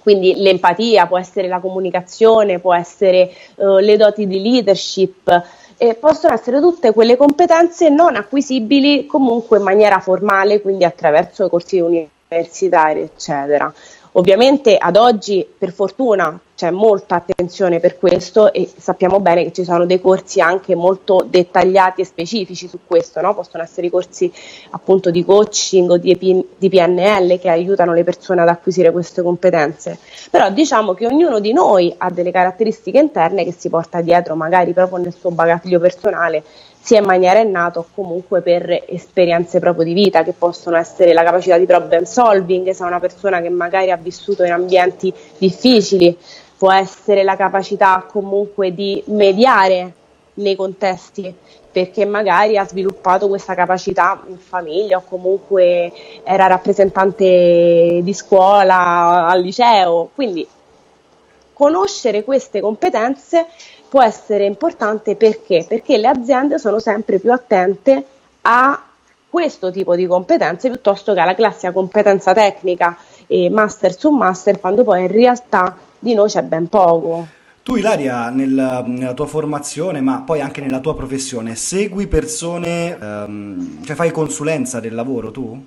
quindi 0.02 0.34
l'empatia 0.36 1.06
può 1.06 1.18
essere 1.18 1.48
la 1.48 1.58
comunicazione, 1.58 2.58
può 2.58 2.74
essere 2.74 3.30
eh, 3.56 3.80
le 3.80 3.96
doti 3.96 4.26
di 4.26 4.40
leadership, 4.40 5.42
eh, 5.82 5.94
possono 5.94 6.34
essere 6.34 6.60
tutte 6.60 6.92
quelle 6.92 7.16
competenze 7.16 7.88
non 7.88 8.14
acquisibili 8.14 9.06
comunque 9.06 9.56
in 9.56 9.64
maniera 9.64 9.98
formale, 9.98 10.60
quindi 10.60 10.84
attraverso 10.84 11.46
i 11.46 11.48
corsi 11.48 11.80
universitari, 11.80 13.00
eccetera. 13.00 13.72
Ovviamente 14.12 14.76
ad 14.76 14.96
oggi, 14.96 15.46
per 15.56 15.72
fortuna, 15.72 16.38
c'è 16.56 16.70
molta 16.70 17.14
attenzione 17.14 17.78
per 17.78 17.96
questo 17.96 18.52
e 18.52 18.68
sappiamo 18.76 19.20
bene 19.20 19.44
che 19.44 19.52
ci 19.52 19.64
sono 19.64 19.86
dei 19.86 20.00
corsi 20.00 20.40
anche 20.40 20.74
molto 20.74 21.24
dettagliati 21.26 22.00
e 22.00 22.04
specifici 22.04 22.68
su 22.68 22.80
questo, 22.84 23.20
no? 23.20 23.34
possono 23.34 23.62
essere 23.62 23.86
i 23.86 23.90
corsi 23.90 24.30
appunto 24.70 25.10
di 25.10 25.24
coaching 25.24 25.90
o 25.90 25.96
di, 25.96 26.16
PNL 26.16 27.38
che 27.38 27.48
aiutano 27.48 27.94
le 27.94 28.02
persone 28.02 28.42
ad 28.42 28.48
acquisire 28.48 28.90
queste 28.90 29.22
competenze, 29.22 29.96
però 30.30 30.50
diciamo 30.50 30.92
che 30.92 31.06
ognuno 31.06 31.38
di 31.38 31.52
noi 31.52 31.94
ha 31.96 32.10
delle 32.10 32.32
caratteristiche 32.32 32.98
interne 32.98 33.44
che 33.44 33.54
si 33.56 33.70
porta 33.70 34.00
dietro 34.00 34.34
magari 34.34 34.72
proprio 34.72 34.98
nel 34.98 35.14
suo 35.14 35.30
bagaglio 35.30 35.78
personale 35.78 36.42
sia 36.82 36.98
in 36.98 37.04
maniera 37.04 37.40
innata 37.40 37.78
o 37.78 37.86
comunque 37.94 38.40
per 38.40 38.84
esperienze 38.88 39.58
proprio 39.58 39.84
di 39.84 39.92
vita 39.92 40.22
che 40.22 40.32
possono 40.32 40.76
essere 40.76 41.12
la 41.12 41.22
capacità 41.22 41.58
di 41.58 41.66
problem 41.66 42.04
solving, 42.04 42.70
se 42.70 42.82
una 42.82 43.00
persona 43.00 43.40
che 43.40 43.50
magari 43.50 43.90
ha 43.90 43.96
vissuto 43.96 44.44
in 44.44 44.52
ambienti 44.52 45.12
difficili, 45.38 46.16
può 46.56 46.72
essere 46.72 47.22
la 47.22 47.36
capacità 47.36 48.06
comunque 48.10 48.74
di 48.74 49.02
mediare 49.06 49.92
nei 50.34 50.56
contesti 50.56 51.34
perché 51.72 52.04
magari 52.04 52.56
ha 52.56 52.66
sviluppato 52.66 53.28
questa 53.28 53.54
capacità 53.54 54.20
in 54.26 54.38
famiglia 54.38 54.96
o 54.96 55.04
comunque 55.08 55.92
era 56.24 56.46
rappresentante 56.46 58.00
di 58.02 58.14
scuola 58.14 59.26
al 59.26 59.40
liceo, 59.40 60.10
quindi 60.14 60.46
conoscere 61.52 62.24
queste 62.24 62.60
competenze 62.60 63.46
può 63.90 64.02
essere 64.02 64.44
importante 64.44 65.16
perché? 65.16 65.66
Perché 65.68 65.98
le 65.98 66.06
aziende 66.06 66.58
sono 66.58 66.78
sempre 66.78 67.18
più 67.18 67.32
attente 67.32 68.04
a 68.42 68.80
questo 69.28 69.72
tipo 69.72 69.96
di 69.96 70.06
competenze 70.06 70.68
piuttosto 70.68 71.12
che 71.12 71.20
alla 71.20 71.34
classica 71.34 71.72
competenza 71.72 72.32
tecnica 72.32 72.96
e 73.26 73.50
master 73.50 73.98
su 73.98 74.10
master, 74.10 74.60
quando 74.60 74.84
poi 74.84 75.02
in 75.02 75.08
realtà 75.08 75.76
di 75.98 76.14
noi 76.14 76.28
c'è 76.28 76.42
ben 76.42 76.68
poco. 76.68 77.26
Tu 77.62 77.76
Ilaria, 77.76 78.30
nel, 78.30 78.84
nella 78.86 79.14
tua 79.14 79.26
formazione, 79.26 80.00
ma 80.00 80.22
poi 80.22 80.40
anche 80.40 80.60
nella 80.60 80.80
tua 80.80 80.94
professione, 80.94 81.56
segui 81.56 82.06
persone, 82.06 82.96
ehm, 82.96 83.84
cioè 83.84 83.96
fai 83.96 84.12
consulenza 84.12 84.80
del 84.80 84.94
lavoro 84.94 85.30
tu? 85.30 85.62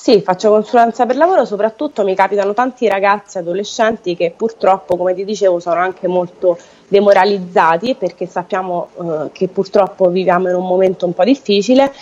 Sì, 0.00 0.22
faccio 0.22 0.50
consulenza 0.50 1.06
per 1.06 1.16
lavoro, 1.16 1.44
soprattutto 1.44 2.04
mi 2.04 2.14
capitano 2.14 2.54
tanti 2.54 2.86
ragazzi 2.86 3.38
adolescenti 3.38 4.14
che 4.14 4.32
purtroppo, 4.34 4.96
come 4.96 5.12
ti 5.12 5.24
dicevo, 5.24 5.58
sono 5.58 5.80
anche 5.80 6.06
molto 6.06 6.56
demoralizzati 6.86 7.96
perché 7.96 8.26
sappiamo 8.26 8.88
eh, 8.96 9.30
che 9.32 9.48
purtroppo 9.48 10.08
viviamo 10.08 10.48
in 10.48 10.54
un 10.54 10.66
momento 10.66 11.04
un 11.04 11.12
po' 11.14 11.24
difficile 11.24 11.92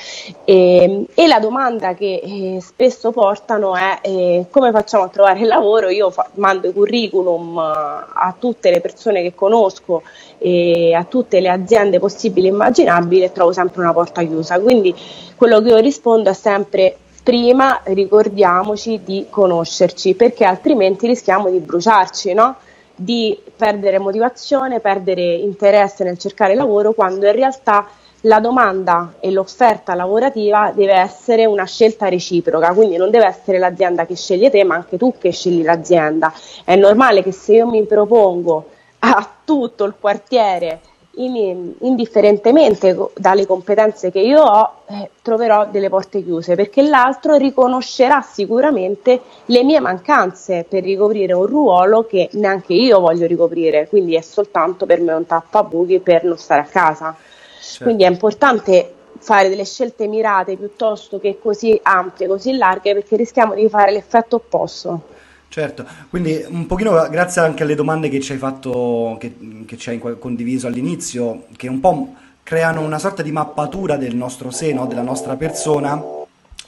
e, 0.44 1.06
e 1.14 1.26
la 1.26 1.40
domanda 1.40 1.94
che 1.94 2.20
eh, 2.22 2.58
spesso 2.60 3.12
portano 3.12 3.74
è 3.74 3.98
eh, 4.02 4.46
come 4.50 4.70
facciamo 4.72 5.04
a 5.04 5.08
trovare 5.08 5.44
lavoro? 5.46 5.88
Io 5.88 6.10
fa- 6.10 6.28
mando 6.34 6.68
i 6.68 6.74
curriculum 6.74 7.56
a 7.58 8.34
tutte 8.38 8.70
le 8.70 8.80
persone 8.82 9.22
che 9.22 9.34
conosco 9.34 10.02
e 10.38 10.92
a 10.94 11.04
tutte 11.04 11.40
le 11.40 11.48
aziende 11.48 11.98
possibili 11.98 12.48
e 12.48 12.50
immaginabili 12.50 13.22
e 13.22 13.32
trovo 13.32 13.52
sempre 13.52 13.80
una 13.80 13.94
porta 13.94 14.22
chiusa. 14.22 14.60
Quindi 14.60 14.94
quello 15.34 15.60
che 15.62 15.68
io 15.70 15.78
rispondo 15.78 16.30
è 16.30 16.34
sempre 16.34 16.96
prima 17.26 17.80
ricordiamoci 17.82 19.00
di 19.02 19.26
conoscerci 19.28 20.14
perché 20.14 20.44
altrimenti 20.44 21.08
rischiamo 21.08 21.50
di 21.50 21.58
bruciarci, 21.58 22.32
no? 22.34 22.54
di 22.94 23.36
perdere 23.56 23.98
motivazione, 23.98 24.78
perdere 24.78 25.34
interesse 25.34 26.04
nel 26.04 26.18
cercare 26.18 26.54
lavoro 26.54 26.92
quando 26.92 27.26
in 27.26 27.32
realtà 27.32 27.88
la 28.20 28.38
domanda 28.38 29.14
e 29.18 29.32
l'offerta 29.32 29.96
lavorativa 29.96 30.70
deve 30.72 30.94
essere 30.94 31.46
una 31.46 31.64
scelta 31.64 32.08
reciproca, 32.08 32.72
quindi 32.72 32.96
non 32.96 33.10
deve 33.10 33.26
essere 33.26 33.58
l'azienda 33.58 34.06
che 34.06 34.14
sceglie 34.14 34.48
te, 34.48 34.62
ma 34.62 34.76
anche 34.76 34.96
tu 34.96 35.12
che 35.18 35.32
scegli 35.32 35.64
l'azienda. 35.64 36.32
È 36.64 36.76
normale 36.76 37.24
che 37.24 37.32
se 37.32 37.54
io 37.54 37.66
mi 37.66 37.82
propongo 37.86 38.68
a 39.00 39.28
tutto 39.44 39.82
il 39.82 39.94
quartiere 39.98 40.78
indifferentemente 41.18 42.96
dalle 43.14 43.46
competenze 43.46 44.10
che 44.10 44.20
io 44.20 44.42
ho, 44.42 44.72
eh, 44.86 45.10
troverò 45.22 45.66
delle 45.70 45.88
porte 45.88 46.22
chiuse 46.22 46.54
perché 46.54 46.82
l'altro 46.82 47.36
riconoscerà 47.36 48.20
sicuramente 48.20 49.22
le 49.46 49.64
mie 49.64 49.80
mancanze 49.80 50.66
per 50.68 50.82
ricoprire 50.82 51.32
un 51.32 51.46
ruolo 51.46 52.04
che 52.04 52.28
neanche 52.32 52.74
io 52.74 53.00
voglio 53.00 53.26
ricoprire, 53.26 53.88
quindi 53.88 54.14
è 54.14 54.20
soltanto 54.20 54.84
per 54.84 55.00
me 55.00 55.14
un 55.14 55.26
tappabuchi 55.26 56.00
per 56.00 56.24
non 56.24 56.36
stare 56.36 56.60
a 56.60 56.64
casa. 56.64 57.16
Certo. 57.60 57.84
Quindi 57.84 58.04
è 58.04 58.08
importante 58.08 58.92
fare 59.18 59.48
delle 59.48 59.64
scelte 59.64 60.06
mirate 60.06 60.56
piuttosto 60.56 61.18
che 61.18 61.38
così 61.40 61.78
ampie, 61.82 62.26
così 62.26 62.56
larghe, 62.56 62.92
perché 62.92 63.16
rischiamo 63.16 63.54
di 63.54 63.68
fare 63.68 63.90
l'effetto 63.90 64.36
opposto. 64.36 65.14
Certo, 65.48 65.86
quindi 66.10 66.44
un 66.48 66.66
pochino 66.66 67.08
grazie 67.08 67.40
anche 67.40 67.62
alle 67.62 67.74
domande 67.74 68.08
che 68.08 68.20
ci 68.20 68.32
hai 68.32 68.38
fatto, 68.38 69.16
che, 69.18 69.36
che 69.64 69.76
ci 69.78 69.88
hai 69.88 69.98
condiviso 70.18 70.66
all'inizio, 70.66 71.46
che 71.56 71.68
un 71.68 71.80
po' 71.80 72.14
creano 72.42 72.82
una 72.82 72.98
sorta 72.98 73.22
di 73.22 73.32
mappatura 73.32 73.96
del 73.96 74.14
nostro 74.14 74.50
seno, 74.50 74.86
della 74.86 75.02
nostra 75.02 75.36
persona, 75.36 76.00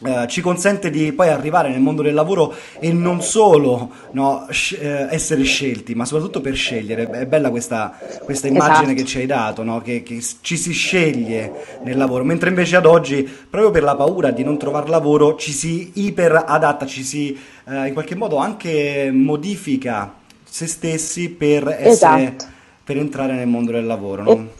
eh, 0.05 0.27
ci 0.29 0.41
consente 0.41 0.91
di 0.91 1.13
poi 1.13 1.29
arrivare 1.29 1.71
nel 1.71 1.81
mondo 1.81 2.03
del 2.03 2.15
lavoro 2.15 2.55
e 2.79 2.93
non 2.93 3.21
solo 3.21 3.91
no, 4.13 4.47
sc- 4.51 4.79
eh, 4.81 5.09
essere 5.11 5.43
scelti, 5.43 5.95
ma 5.95 6.05
soprattutto 6.05 6.41
per 6.41 6.55
scegliere. 6.55 7.09
È 7.09 7.27
bella 7.27 7.51
questa, 7.51 7.99
questa 8.23 8.47
immagine 8.47 8.93
esatto. 8.93 8.95
che 8.95 9.05
ci 9.05 9.19
hai 9.19 9.27
dato, 9.27 9.63
no? 9.65 9.81
che, 9.81 10.03
che, 10.03 10.23
ci 10.41 10.57
si 10.57 10.73
sceglie 10.73 11.81
nel 11.83 11.97
lavoro, 11.97 12.25
mentre 12.25 12.51
invece 12.51 12.77
ad 12.77 12.87
oggi, 12.87 13.29
proprio 13.49 13.71
per 13.71 13.83
la 13.83 13.97
paura 13.97 14.31
di 14.31 14.45
non 14.45 14.57
trovare 14.59 14.89
lavoro, 14.89 15.37
ci 15.37 15.53
si 15.53 15.91
iperadatta, 15.95 16.87
ci 16.87 17.03
si 17.03 17.37
eh, 17.69 17.89
in 17.89 17.93
qualche 17.93 18.15
modo 18.15 18.37
anche 18.37 19.11
modifica 19.13 20.15
se 20.45 20.67
stessi 20.67 21.29
per, 21.31 21.69
essere, 21.69 21.89
esatto. 21.89 22.45
per 22.85 22.97
entrare 22.97 23.35
nel 23.35 23.49
mondo 23.49 23.73
del 23.73 23.87
lavoro. 23.87 24.23
No? 24.23 24.58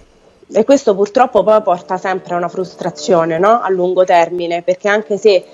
E- 0.51 0.65
questo 0.65 0.95
purtroppo 0.95 1.43
poi 1.43 1.61
porta 1.63 1.99
sempre 1.99 2.35
a 2.35 2.37
una 2.39 2.49
frustrazione 2.49 3.39
no? 3.39 3.61
a 3.61 3.69
lungo 3.69 4.05
termine, 4.05 4.63
perché 4.63 4.89
anche 4.89 5.19
se 5.19 5.45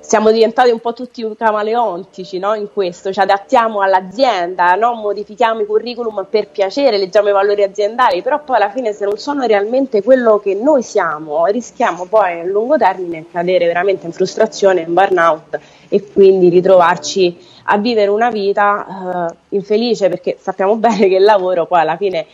siamo 0.00 0.30
diventati 0.30 0.70
un 0.70 0.80
po' 0.80 0.92
tutti 0.92 1.24
camaleontici 1.36 2.38
no? 2.38 2.54
in 2.54 2.68
questo, 2.72 3.12
ci 3.12 3.20
adattiamo 3.20 3.80
all'azienda, 3.80 4.74
no? 4.74 4.94
modifichiamo 4.94 5.60
i 5.60 5.66
curriculum 5.66 6.26
per 6.28 6.48
piacere, 6.48 6.98
leggiamo 6.98 7.28
i 7.28 7.32
valori 7.32 7.62
aziendali, 7.62 8.20
però 8.20 8.42
poi 8.42 8.56
alla 8.56 8.70
fine 8.70 8.92
se 8.92 9.04
non 9.04 9.16
sono 9.16 9.46
realmente 9.46 10.02
quello 10.02 10.38
che 10.38 10.54
noi 10.54 10.82
siamo, 10.82 11.46
rischiamo 11.46 12.06
poi 12.06 12.40
a 12.40 12.44
lungo 12.44 12.76
termine 12.76 13.26
cadere 13.30 13.66
veramente 13.66 14.06
in 14.06 14.12
frustrazione, 14.12 14.80
in 14.80 14.92
burnout 14.92 15.58
e 15.88 16.12
quindi 16.12 16.48
ritrovarci 16.48 17.38
a 17.64 17.78
vivere 17.78 18.10
una 18.10 18.30
vita 18.30 19.28
uh, 19.30 19.54
infelice 19.54 20.08
perché 20.08 20.36
sappiamo 20.40 20.74
bene 20.76 21.08
che 21.08 21.16
il 21.16 21.24
lavoro 21.24 21.66
poi 21.66 21.80
alla 21.80 21.96
fine 21.96 22.26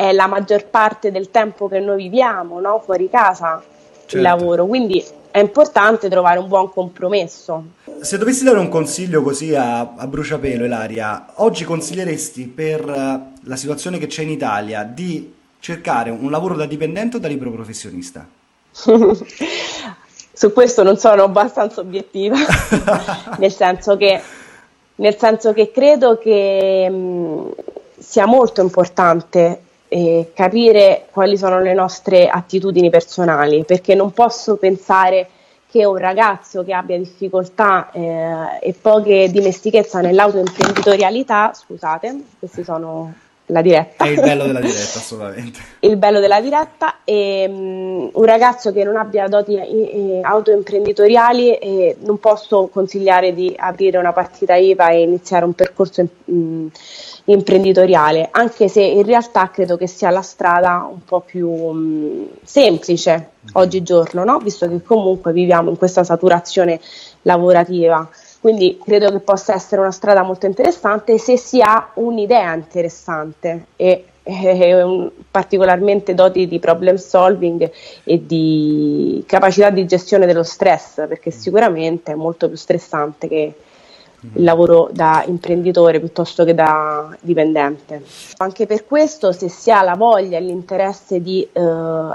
è 0.00 0.12
la 0.12 0.26
maggior 0.26 0.64
parte 0.64 1.10
del 1.10 1.30
tempo 1.30 1.68
che 1.68 1.78
noi 1.78 2.04
viviamo 2.04 2.58
no? 2.58 2.80
fuori 2.82 3.10
casa, 3.10 3.62
certo. 3.98 4.16
il 4.16 4.22
lavoro, 4.22 4.64
quindi 4.64 5.04
è 5.30 5.38
importante 5.38 6.08
trovare 6.08 6.38
un 6.38 6.48
buon 6.48 6.70
compromesso. 6.70 7.64
Se 8.00 8.16
dovessi 8.16 8.42
dare 8.42 8.58
un 8.58 8.70
consiglio 8.70 9.20
così 9.20 9.54
a, 9.54 9.80
a 9.94 10.06
bruciapelo, 10.06 10.64
Ilaria, 10.64 11.32
oggi 11.34 11.64
consiglieresti 11.64 12.46
per 12.46 12.82
uh, 12.82 13.46
la 13.46 13.56
situazione 13.56 13.98
che 13.98 14.06
c'è 14.06 14.22
in 14.22 14.30
Italia 14.30 14.84
di 14.84 15.34
cercare 15.58 16.08
un 16.08 16.30
lavoro 16.30 16.56
da 16.56 16.64
dipendente 16.64 17.18
o 17.18 17.20
da 17.20 17.28
libero 17.28 17.50
professionista? 17.50 18.26
Su 20.32 20.52
questo 20.54 20.82
non 20.82 20.96
sono 20.96 21.24
abbastanza 21.24 21.82
obiettiva, 21.82 22.36
nel, 23.36 23.52
senso 23.52 23.98
che, 23.98 24.18
nel 24.94 25.18
senso 25.18 25.52
che 25.52 25.70
credo 25.70 26.16
che 26.16 26.88
mh, 26.88 27.50
sia 27.98 28.24
molto 28.24 28.62
importante 28.62 29.64
eh, 29.92 30.30
capire 30.32 31.06
quali 31.10 31.36
sono 31.36 31.58
le 31.60 31.74
nostre 31.74 32.28
attitudini 32.28 32.90
personali, 32.90 33.64
perché 33.64 33.96
non 33.96 34.12
posso 34.12 34.56
pensare 34.56 35.28
che 35.68 35.84
un 35.84 35.96
ragazzo 35.96 36.62
che 36.62 36.72
abbia 36.72 36.96
difficoltà 36.96 37.90
eh, 37.90 38.58
e 38.60 38.72
poche 38.80 39.28
dimestichezza 39.30 40.00
nell'autoimprenditorialità, 40.00 41.52
scusate, 41.52 42.22
questi 42.38 42.62
sono 42.62 43.12
la 43.50 43.62
diretta. 43.62 44.04
È 44.04 44.08
il 44.08 44.20
bello 44.20 44.46
della 44.46 44.60
diretta, 44.60 44.98
assolutamente. 44.98 45.60
il 45.80 45.96
bello 45.96 46.20
della 46.20 46.40
diretta 46.40 46.96
e 47.04 47.46
um, 47.48 48.10
un 48.12 48.24
ragazzo 48.24 48.72
che 48.72 48.84
non 48.84 48.96
abbia 48.96 49.28
doti 49.28 49.54
eh, 49.56 50.20
autoimprenditoriali 50.22 51.56
eh, 51.56 51.96
non 52.00 52.18
posso 52.18 52.68
consigliare 52.68 53.34
di 53.34 53.54
aprire 53.56 53.98
una 53.98 54.12
partita 54.12 54.54
IVA 54.54 54.90
e 54.90 55.02
iniziare 55.02 55.44
un 55.44 55.52
percorso 55.52 56.00
in, 56.00 56.08
um, 56.26 56.70
imprenditoriale, 57.24 58.28
anche 58.30 58.68
se 58.68 58.82
in 58.82 59.04
realtà 59.04 59.50
credo 59.50 59.76
che 59.76 59.86
sia 59.86 60.10
la 60.10 60.22
strada 60.22 60.88
un 60.90 61.04
po' 61.04 61.20
più 61.20 61.48
um, 61.48 62.26
semplice 62.42 63.10
mm-hmm. 63.12 63.52
oggigiorno, 63.52 64.24
no? 64.24 64.38
visto 64.38 64.68
che 64.68 64.82
comunque 64.82 65.32
viviamo 65.32 65.70
in 65.70 65.76
questa 65.76 66.04
saturazione 66.04 66.80
lavorativa. 67.22 68.08
Quindi 68.40 68.78
credo 68.82 69.10
che 69.10 69.20
possa 69.20 69.54
essere 69.54 69.82
una 69.82 69.90
strada 69.90 70.22
molto 70.22 70.46
interessante 70.46 71.18
se 71.18 71.36
si 71.36 71.60
ha 71.60 71.90
un'idea 71.94 72.54
interessante 72.54 73.66
e, 73.76 74.04
e 74.22 75.10
particolarmente 75.30 76.14
doti 76.14 76.48
di 76.48 76.58
problem 76.58 76.96
solving 76.96 77.70
e 78.02 78.26
di 78.26 79.22
capacità 79.26 79.68
di 79.68 79.84
gestione 79.84 80.24
dello 80.24 80.42
stress, 80.42 81.06
perché 81.06 81.30
sicuramente 81.30 82.12
è 82.12 82.14
molto 82.14 82.48
più 82.48 82.56
stressante 82.56 83.28
che 83.28 83.54
il 84.34 84.42
lavoro 84.42 84.88
da 84.92 85.22
imprenditore 85.26 85.98
piuttosto 85.98 86.44
che 86.44 86.54
da 86.54 87.14
dipendente. 87.20 88.02
Anche 88.38 88.66
per 88.66 88.86
questo, 88.86 89.32
se 89.32 89.48
si 89.48 89.70
ha 89.70 89.82
la 89.82 89.94
voglia 89.96 90.38
e 90.38 90.40
l'interesse 90.40 91.20
di 91.20 91.46
eh, 91.50 91.60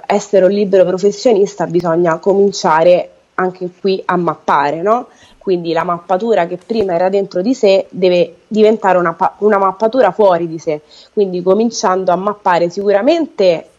essere 0.06 0.46
un 0.46 0.52
libero 0.52 0.86
professionista, 0.86 1.66
bisogna 1.66 2.18
cominciare 2.18 3.10
anche 3.36 3.70
qui 3.80 4.02
a 4.06 4.16
mappare, 4.16 4.82
no? 4.82 5.08
Quindi 5.46 5.74
la 5.74 5.84
mappatura 5.84 6.48
che 6.48 6.58
prima 6.58 6.96
era 6.96 7.08
dentro 7.08 7.44
di 7.44 7.54
sé 7.54 7.86
deve 7.92 8.38
diventare 8.48 8.98
una, 8.98 9.16
una 9.38 9.60
mappatura 9.60 10.12
fuori 10.12 10.48
di 10.48 10.58
sé, 10.58 10.82
quindi 11.14 11.44
cominciando 11.44 12.12
a 12.12 12.16
mappare 12.16 12.72
sicuramente 12.72 13.70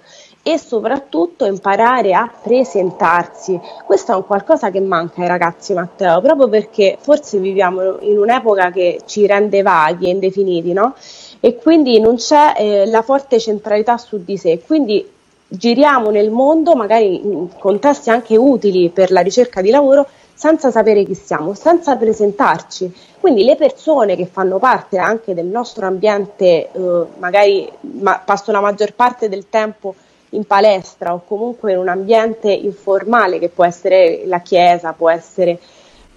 e 0.48 0.58
soprattutto 0.58 1.46
imparare 1.46 2.14
a 2.14 2.32
presentarsi. 2.42 3.60
Questo 3.86 4.14
è 4.14 4.16
un 4.16 4.26
qualcosa 4.26 4.70
che 4.72 4.80
manca 4.80 5.22
ai 5.22 5.28
ragazzi, 5.28 5.74
Matteo, 5.74 6.22
proprio 6.22 6.48
perché 6.48 6.98
forse 7.02 7.38
viviamo 7.40 8.00
in 8.00 8.18
un'epoca 8.18 8.72
che 8.72 9.02
ci 9.06 9.28
rende 9.28 9.62
vaghi 9.62 10.06
e 10.06 10.12
indefiniti, 10.12 10.72
no? 10.72 10.96
E 11.42 11.56
quindi 11.58 12.00
non 12.00 12.16
c'è 12.16 12.54
eh, 12.56 12.86
la 12.86 13.02
forte 13.02 13.40
centralità 13.40 13.98
su 13.98 14.24
di 14.24 14.38
sé. 14.38 14.62
Quindi 14.66 15.06
giriamo 15.50 16.12
nel 16.12 16.30
mondo, 16.30 16.76
magari 16.76 17.26
in 17.26 17.50
contesti 17.58 18.10
anche 18.10 18.38
utili 18.38 18.90
per 18.90 19.12
la 19.12 19.20
ricerca 19.20 19.62
di 19.62 19.70
lavoro, 19.70 20.08
senza 20.38 20.70
sapere 20.70 21.04
chi 21.04 21.16
siamo, 21.16 21.56
senza 21.56 21.96
presentarci. 21.96 22.94
Quindi 23.20 23.44
le 23.44 23.56
persone 23.56 24.16
che 24.16 24.28
fanno 24.28 24.60
parte 24.60 25.00
anche 25.00 25.34
del 25.34 25.48
nostro 25.48 25.88
ambiente, 25.88 26.70
eh, 26.72 27.06
magari 27.18 27.68
ma, 28.02 28.22
passo 28.24 28.52
la 28.52 28.60
maggior 28.60 28.94
parte 28.94 29.30
del 29.30 29.50
tempo 29.50 29.96
in 30.32 30.46
palestra 30.46 31.16
o 31.16 31.24
comunque 31.26 31.72
in 31.72 31.80
un 31.80 31.88
ambiente 31.88 32.52
informale 32.52 33.40
che 33.40 33.50
può 33.50 33.66
essere 33.66 34.26
la 34.28 34.42
chiesa, 34.42 34.94
può 34.94 35.10
essere 35.10 35.58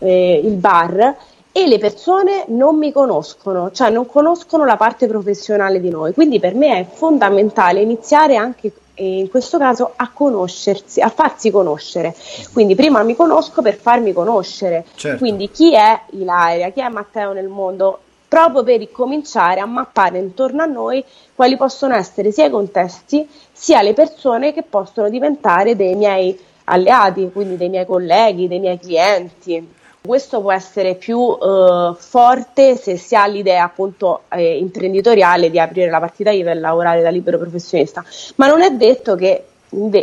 eh, 0.00 0.40
il 0.44 0.52
bar 0.52 1.16
e 1.50 1.66
le 1.66 1.78
persone 1.78 2.44
non 2.48 2.76
mi 2.76 2.92
conoscono, 2.92 3.70
cioè 3.70 3.88
non 3.88 4.04
conoscono 4.04 4.66
la 4.66 4.76
parte 4.76 5.06
professionale 5.06 5.80
di 5.80 5.88
noi. 5.88 6.12
Quindi 6.12 6.38
per 6.38 6.54
me 6.54 6.80
è 6.80 6.84
fondamentale 6.84 7.80
iniziare 7.80 8.36
anche 8.36 8.70
in 9.00 9.30
questo 9.30 9.58
caso 9.58 9.92
a 9.96 10.10
conoscersi, 10.12 11.00
a 11.00 11.08
farsi 11.08 11.50
conoscere. 11.50 12.14
Quindi 12.52 12.74
prima 12.74 13.02
mi 13.02 13.16
conosco 13.16 13.62
per 13.62 13.76
farmi 13.76 14.12
conoscere. 14.12 14.84
Certo. 14.94 15.18
Quindi 15.18 15.50
chi 15.50 15.74
è 15.74 16.00
Ilaria, 16.10 16.70
chi 16.70 16.80
è 16.80 16.88
Matteo 16.88 17.32
nel 17.32 17.48
mondo? 17.48 18.00
Proprio 18.28 18.62
per 18.62 18.78
ricominciare 18.78 19.58
a 19.58 19.66
mappare 19.66 20.18
intorno 20.18 20.62
a 20.62 20.66
noi 20.66 21.04
quali 21.34 21.56
possono 21.56 21.94
essere 21.96 22.30
sia 22.30 22.46
i 22.46 22.50
contesti 22.50 23.28
sia 23.50 23.82
le 23.82 23.92
persone 23.92 24.52
che 24.52 24.62
possono 24.62 25.08
diventare 25.08 25.74
dei 25.74 25.96
miei 25.96 26.38
alleati, 26.64 27.28
quindi 27.32 27.56
dei 27.56 27.68
miei 27.68 27.86
colleghi, 27.86 28.46
dei 28.46 28.60
miei 28.60 28.78
clienti. 28.78 29.78
Questo 30.02 30.40
può 30.40 30.50
essere 30.50 30.94
più 30.94 31.36
eh, 31.40 31.92
forte 31.98 32.76
se 32.76 32.96
si 32.96 33.14
ha 33.14 33.26
l'idea 33.26 33.64
appunto 33.64 34.22
eh, 34.30 34.56
imprenditoriale 34.56 35.50
di 35.50 35.60
aprire 35.60 35.90
la 35.90 35.98
partita 35.98 36.30
IVA 36.30 36.52
e 36.52 36.54
lavorare 36.54 37.02
da 37.02 37.10
libero 37.10 37.38
professionista, 37.38 38.02
ma 38.36 38.46
non 38.46 38.62
è 38.62 38.70
detto 38.70 39.14
che, 39.14 39.44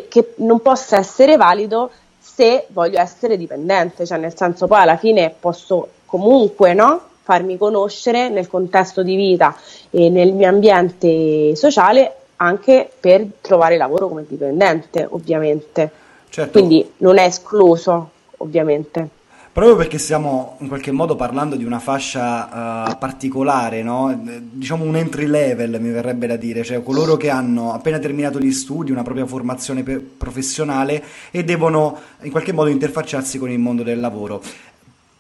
che 0.08 0.34
non 0.38 0.62
possa 0.62 0.98
essere 0.98 1.36
valido 1.36 1.90
se 2.20 2.68
voglio 2.70 3.00
essere 3.00 3.38
dipendente, 3.38 4.06
cioè 4.06 4.20
nel 4.20 4.36
senso 4.36 4.68
poi 4.68 4.82
alla 4.82 4.98
fine 4.98 5.34
posso 5.38 5.88
comunque 6.06 6.76
no, 6.76 7.02
farmi 7.24 7.58
conoscere 7.58 8.30
nel 8.30 8.48
contesto 8.48 9.02
di 9.02 9.16
vita 9.16 9.56
e 9.90 10.10
nel 10.10 10.32
mio 10.32 10.48
ambiente 10.48 11.56
sociale 11.56 12.16
anche 12.38 12.90
per 13.00 13.26
trovare 13.42 13.78
lavoro 13.78 14.08
come 14.08 14.26
dipendente, 14.28 15.08
ovviamente. 15.10 15.90
Certo. 16.30 16.52
Quindi 16.52 16.94
non 16.98 17.18
è 17.18 17.24
escluso, 17.24 18.10
ovviamente. 18.38 19.17
Proprio 19.58 19.76
perché 19.76 19.98
stiamo 19.98 20.56
in 20.60 20.68
qualche 20.68 20.92
modo 20.92 21.16
parlando 21.16 21.56
di 21.56 21.66
una 21.66 21.80
fascia 21.80 22.90
uh, 22.92 22.98
particolare, 23.00 23.82
no? 23.82 24.16
diciamo 24.40 24.84
un 24.84 24.96
entry 24.96 25.26
level 25.26 25.82
mi 25.82 25.90
verrebbe 25.90 26.28
da 26.28 26.36
dire, 26.36 26.64
cioè 26.64 26.84
coloro 26.84 27.18
che 27.18 27.32
hanno 27.32 27.74
appena 27.74 27.98
terminato 27.98 28.38
gli 28.38 28.52
studi, 28.52 28.92
una 28.92 29.02
propria 29.02 29.26
formazione 29.26 29.82
pe- 29.82 29.98
professionale 29.98 31.04
e 31.32 31.44
devono 31.44 31.98
in 32.22 32.30
qualche 32.30 32.54
modo 32.54 32.70
interfacciarsi 32.70 33.40
con 33.40 33.50
il 33.50 33.58
mondo 33.58 33.82
del 33.82 34.00
lavoro. 34.00 34.44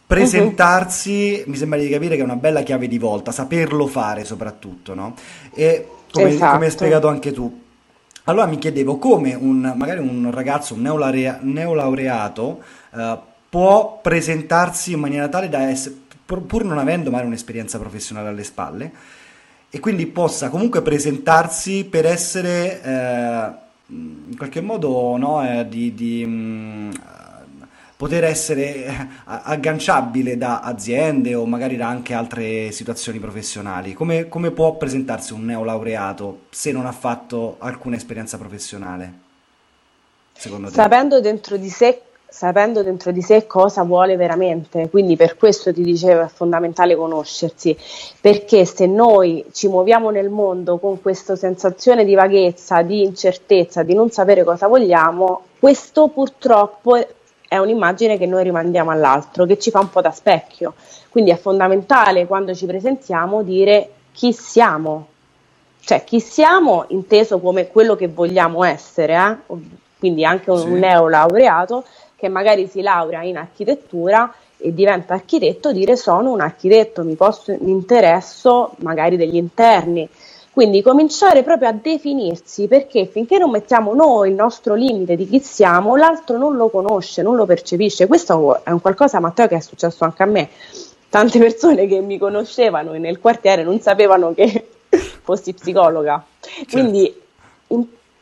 Presentarsi 0.05 1.41
uh-huh. 1.43 1.49
mi 1.49 1.57
sembra 1.57 1.79
di 1.79 1.89
capire 1.89 2.13
che 2.13 2.21
è 2.21 2.23
una 2.23 2.35
bella 2.35 2.61
chiave 2.61 2.87
di 2.87 2.99
volta, 2.99 3.31
saperlo 3.31 3.87
fare 3.87 4.23
soprattutto, 4.23 4.93
no? 4.93 5.15
E 5.51 5.87
come, 6.11 6.29
esatto. 6.29 6.53
come 6.53 6.65
hai 6.65 6.71
spiegato 6.71 7.07
anche 7.07 7.31
tu. 7.31 7.61
Allora 8.25 8.45
mi 8.45 8.59
chiedevo 8.59 8.99
come 8.99 9.33
un, 9.33 9.73
magari 9.75 9.99
un 9.99 10.29
ragazzo, 10.31 10.75
un 10.75 10.81
neolaurea, 10.81 11.39
neolaureato, 11.41 12.61
uh, 12.91 13.19
può 13.49 13.99
presentarsi 14.01 14.93
in 14.93 14.99
maniera 14.99 15.29
tale 15.29 15.49
da 15.49 15.69
essere, 15.69 15.95
pur 16.25 16.65
non 16.65 16.77
avendo 16.77 17.11
mai 17.11 17.25
un'esperienza 17.25 17.79
professionale 17.79 18.29
alle 18.29 18.43
spalle, 18.43 18.91
e 19.69 19.79
quindi 19.79 20.07
possa 20.07 20.49
comunque 20.49 20.81
presentarsi 20.81 21.85
per 21.85 22.05
essere 22.05 22.81
eh, 22.81 23.51
in 23.87 24.35
qualche 24.37 24.61
modo 24.61 25.17
no, 25.17 25.43
eh, 25.43 25.67
di, 25.67 25.93
di 25.93 26.25
mh, 26.25 26.29
mm, 26.29 26.91
poter 27.97 28.23
essere 28.25 28.85
eh, 28.85 29.07
agganciabile 29.23 30.37
da 30.37 30.61
aziende 30.61 31.35
o 31.35 31.45
magari 31.45 31.75
da 31.75 31.87
anche 31.87 32.13
altre 32.13 32.71
situazioni 32.71 33.19
professionali. 33.19 33.93
Come, 33.93 34.27
come 34.27 34.51
può 34.51 34.75
presentarsi 34.75 35.33
un 35.33 35.45
neolaureato 35.45 36.41
se 36.49 36.71
non 36.71 36.85
ha 36.85 36.91
fatto 36.91 37.55
alcuna 37.59 37.95
esperienza 37.95 38.37
professionale? 38.37 39.25
Secondo 40.33 40.67
te? 40.67 40.73
Sapendo 40.75 41.19
dentro 41.19 41.57
di 41.57 41.69
sé 41.69 42.03
sapendo 42.29 42.83
dentro 42.83 43.11
di 43.11 43.21
sé 43.21 43.47
cosa 43.47 43.83
vuole 43.83 44.15
veramente, 44.15 44.89
quindi 44.89 45.15
per 45.15 45.37
questo 45.37 45.73
ti 45.73 45.81
dicevo 45.81 46.21
è 46.21 46.27
fondamentale 46.27 46.95
conoscersi, 46.95 47.75
perché 48.19 48.65
se 48.65 48.85
noi 48.85 49.45
ci 49.53 49.67
muoviamo 49.67 50.09
nel 50.09 50.29
mondo 50.29 50.77
con 50.77 51.01
questa 51.01 51.35
sensazione 51.35 52.05
di 52.05 52.15
vaghezza, 52.15 52.81
di 52.81 53.03
incertezza, 53.03 53.83
di 53.83 53.93
non 53.93 54.09
sapere 54.11 54.43
cosa 54.43 54.67
vogliamo, 54.67 55.41
questo 55.59 56.09
purtroppo 56.09 56.97
è 57.47 57.57
un'immagine 57.57 58.17
che 58.17 58.25
noi 58.25 58.43
rimandiamo 58.43 58.91
all'altro, 58.91 59.45
che 59.45 59.57
ci 59.57 59.71
fa 59.71 59.79
un 59.79 59.89
po' 59.89 60.01
da 60.01 60.11
specchio. 60.11 60.73
Quindi 61.09 61.31
è 61.31 61.37
fondamentale 61.37 62.27
quando 62.27 62.53
ci 62.53 62.65
presentiamo 62.65 63.41
dire 63.41 63.89
chi 64.11 64.33
siamo, 64.33 65.07
cioè 65.79 66.03
chi 66.03 66.19
siamo 66.19 66.85
inteso 66.89 67.39
come 67.39 67.69
quello 67.69 67.95
che 67.95 68.07
vogliamo 68.07 68.63
essere, 68.63 69.15
eh? 69.15 69.55
quindi 69.97 70.25
anche 70.25 70.51
un 70.51 70.59
sì. 70.59 70.69
neolaureato 70.69 71.85
che 72.17 72.27
magari 72.27 72.67
si 72.67 72.81
laurea 72.81 73.21
in 73.21 73.37
architettura 73.37 74.33
e 74.57 74.73
diventa 74.73 75.13
architetto, 75.13 75.71
dire 75.71 75.95
sono 75.95 76.31
un 76.31 76.41
architetto, 76.41 77.03
mi, 77.03 77.13
posso, 77.13 77.55
mi 77.59 77.71
interesso 77.71 78.73
magari 78.79 79.15
degli 79.15 79.35
interni. 79.35 80.09
Quindi 80.51 80.81
cominciare 80.81 81.43
proprio 81.43 81.69
a 81.69 81.71
definirsi 81.73 82.67
perché 82.67 83.05
finché 83.05 83.37
non 83.37 83.51
mettiamo 83.51 83.93
noi 83.93 84.29
il 84.29 84.35
nostro 84.35 84.73
limite 84.73 85.15
di 85.15 85.27
chi 85.29 85.39
siamo, 85.39 85.95
l'altro 85.95 86.39
non 86.39 86.55
lo 86.55 86.69
conosce, 86.69 87.21
non 87.21 87.35
lo 87.35 87.45
percepisce. 87.45 88.07
Questo 88.07 88.63
è 88.63 88.71
un 88.71 88.81
qualcosa, 88.81 89.19
Matteo, 89.19 89.47
che 89.47 89.57
è 89.57 89.59
successo 89.59 90.03
anche 90.03 90.23
a 90.23 90.25
me. 90.25 90.49
Tante 91.09 91.37
persone 91.37 91.85
che 91.85 91.99
mi 92.01 92.17
conoscevano 92.17 92.93
nel 92.93 93.19
quartiere 93.19 93.63
non 93.63 93.79
sapevano 93.79 94.33
che 94.33 94.67
fossi 95.21 95.53
psicologa. 95.53 96.25
Certo. 96.39 96.65
Quindi 96.71 97.05
in, 97.05 97.13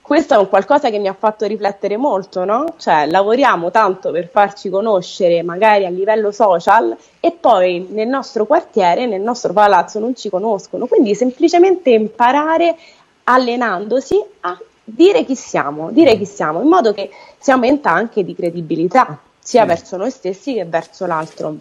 questo 0.05 0.35
è 0.35 0.37
un 0.37 0.47
qualcosa 0.49 0.91
che 0.91 0.99
mi 0.99 1.07
ha 1.07 1.15
fatto 1.17 1.47
riflettere 1.47 1.97
molto, 1.97 2.45
no? 2.45 2.75
Cioè, 2.77 3.07
lavoriamo 3.07 3.71
tanto 3.71 4.11
per 4.11 4.29
farci 4.29 4.69
conoscere 4.69 5.41
magari 5.41 5.83
a 5.87 5.89
livello 5.89 6.31
social 6.31 6.95
e 7.19 7.31
poi 7.31 7.87
nel 7.89 8.07
nostro 8.07 8.45
quartiere, 8.45 9.07
nel 9.07 9.21
nostro 9.21 9.51
palazzo 9.51 9.97
non 9.97 10.15
ci 10.15 10.29
conoscono. 10.29 10.85
Quindi 10.85 11.15
semplicemente 11.15 11.89
imparare 11.89 12.75
allenandosi 13.23 14.23
a 14.41 14.55
dire 14.83 15.25
chi 15.25 15.35
siamo, 15.35 15.89
dire 15.89 16.15
chi 16.17 16.27
siamo, 16.27 16.61
in 16.61 16.67
modo 16.67 16.93
che 16.93 17.09
si 17.39 17.49
aumenta 17.49 17.89
anche 17.89 18.23
di 18.23 18.35
credibilità, 18.35 19.17
sia 19.39 19.61
sì. 19.61 19.67
verso 19.67 19.97
noi 19.97 20.11
stessi 20.11 20.53
che 20.53 20.65
verso 20.65 21.07
l'altro. 21.07 21.55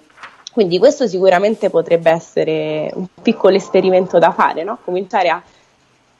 Quindi 0.52 0.78
questo 0.78 1.09
sicuramente 1.09 1.70
potrebbe 1.70 2.11
essere 2.11 2.90
un 2.92 3.07
piccolo 3.22 3.57
esperimento 3.57 4.18
da 4.18 4.33
fare, 4.33 4.64
no? 4.64 4.76
Cominciare 4.85 5.30
a 5.30 5.42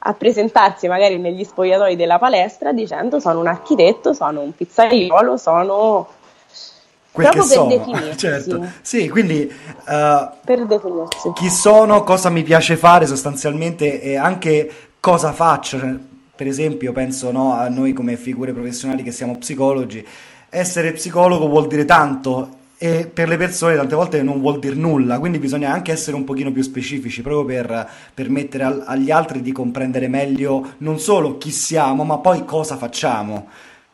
a 0.07 0.13
presentarsi 0.13 0.87
magari 0.87 1.17
negli 1.17 1.43
spogliatoi 1.43 1.95
della 1.95 2.19
palestra 2.19 2.71
dicendo 2.71 3.19
sono 3.19 3.39
un 3.39 3.47
architetto, 3.47 4.13
sono 4.13 4.41
un 4.41 4.53
pizzaiolo, 4.55 5.35
sono 5.35 6.07
quel 7.11 7.29
proprio 7.29 7.47
per 7.47 7.55
sono, 7.55 7.69
definirsi. 7.69 8.17
Certo. 8.17 8.65
Sì, 8.81 9.09
quindi 9.09 9.51
uh, 9.51 10.29
per 10.43 10.65
definirsi. 10.65 11.31
chi 11.33 11.49
sono, 11.49 12.03
cosa 12.03 12.29
mi 12.29 12.43
piace 12.43 12.77
fare 12.77 13.07
sostanzialmente 13.07 13.99
e 14.01 14.15
anche 14.15 14.71
cosa 14.99 15.31
faccio. 15.31 15.79
Cioè, 15.79 15.95
per 16.35 16.45
esempio, 16.45 16.91
penso 16.91 17.31
no, 17.31 17.53
a 17.53 17.67
noi 17.69 17.93
come 17.93 18.15
figure 18.15 18.53
professionali 18.53 19.01
che 19.01 19.11
siamo 19.11 19.37
psicologi, 19.37 20.05
essere 20.49 20.91
psicologo 20.91 21.47
vuol 21.47 21.65
dire 21.65 21.85
tanto 21.85 22.63
e 22.77 23.07
per 23.07 23.27
le 23.27 23.37
persone 23.37 23.75
tante 23.75 23.95
volte 23.95 24.21
non 24.21 24.41
vuol 24.41 24.59
dire 24.59 24.75
nulla, 24.75 25.19
quindi 25.19 25.39
bisogna 25.39 25.71
anche 25.71 25.91
essere 25.91 26.15
un 26.15 26.23
pochino 26.23 26.51
più 26.51 26.61
specifici 26.61 27.21
proprio 27.21 27.45
per 27.45 27.89
permettere 28.13 28.63
al, 28.63 28.83
agli 28.85 29.11
altri 29.11 29.41
di 29.41 29.51
comprendere 29.51 30.07
meglio 30.07 30.73
non 30.79 30.99
solo 30.99 31.37
chi 31.37 31.51
siamo, 31.51 32.03
ma 32.03 32.17
poi 32.17 32.43
cosa 32.45 32.75
facciamo. 32.75 33.47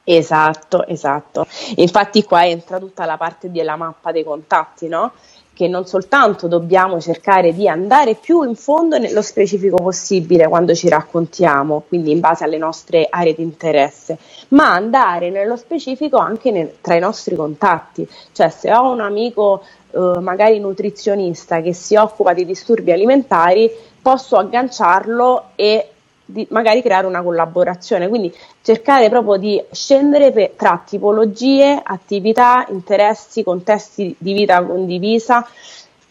Esatto, 0.03 0.85
esatto. 0.87 1.45
Infatti 1.75 2.23
qua 2.23 2.45
entra 2.45 2.79
tutta 2.79 3.05
la 3.05 3.17
parte 3.17 3.51
della 3.51 3.75
mappa 3.75 4.11
dei 4.11 4.23
contatti, 4.23 4.87
no? 4.87 5.13
Che 5.53 5.67
non 5.67 5.85
soltanto 5.85 6.47
dobbiamo 6.47 6.99
cercare 6.99 7.53
di 7.53 7.67
andare 7.67 8.15
più 8.15 8.43
in 8.43 8.55
fondo 8.55 8.97
nello 8.97 9.21
specifico 9.21 9.75
possibile 9.77 10.47
quando 10.47 10.73
ci 10.73 10.87
raccontiamo, 10.89 11.83
quindi 11.87 12.11
in 12.11 12.19
base 12.19 12.43
alle 12.43 12.57
nostre 12.57 13.07
aree 13.09 13.35
di 13.35 13.43
interesse, 13.43 14.17
ma 14.49 14.73
andare 14.73 15.29
nello 15.29 15.57
specifico 15.57 16.17
anche 16.17 16.51
nel, 16.51 16.75
tra 16.81 16.95
i 16.95 16.99
nostri 16.99 17.35
contatti. 17.35 18.07
Cioè 18.31 18.49
se 18.49 18.73
ho 18.73 18.91
un 18.91 19.01
amico 19.01 19.63
eh, 19.91 20.19
magari 20.19 20.59
nutrizionista 20.59 21.61
che 21.61 21.73
si 21.73 21.95
occupa 21.95 22.33
di 22.33 22.45
disturbi 22.45 22.91
alimentari, 22.91 23.69
posso 24.01 24.37
agganciarlo 24.37 25.49
e 25.55 25.89
di 26.31 26.47
magari 26.49 26.81
creare 26.81 27.05
una 27.05 27.21
collaborazione, 27.21 28.07
quindi 28.07 28.33
cercare 28.61 29.09
proprio 29.09 29.37
di 29.37 29.61
scendere 29.71 30.31
per, 30.31 30.51
tra 30.55 30.81
tipologie, 30.85 31.79
attività, 31.83 32.65
interessi, 32.69 33.43
contesti 33.43 34.15
di 34.17 34.33
vita 34.33 34.63
condivisa, 34.63 35.45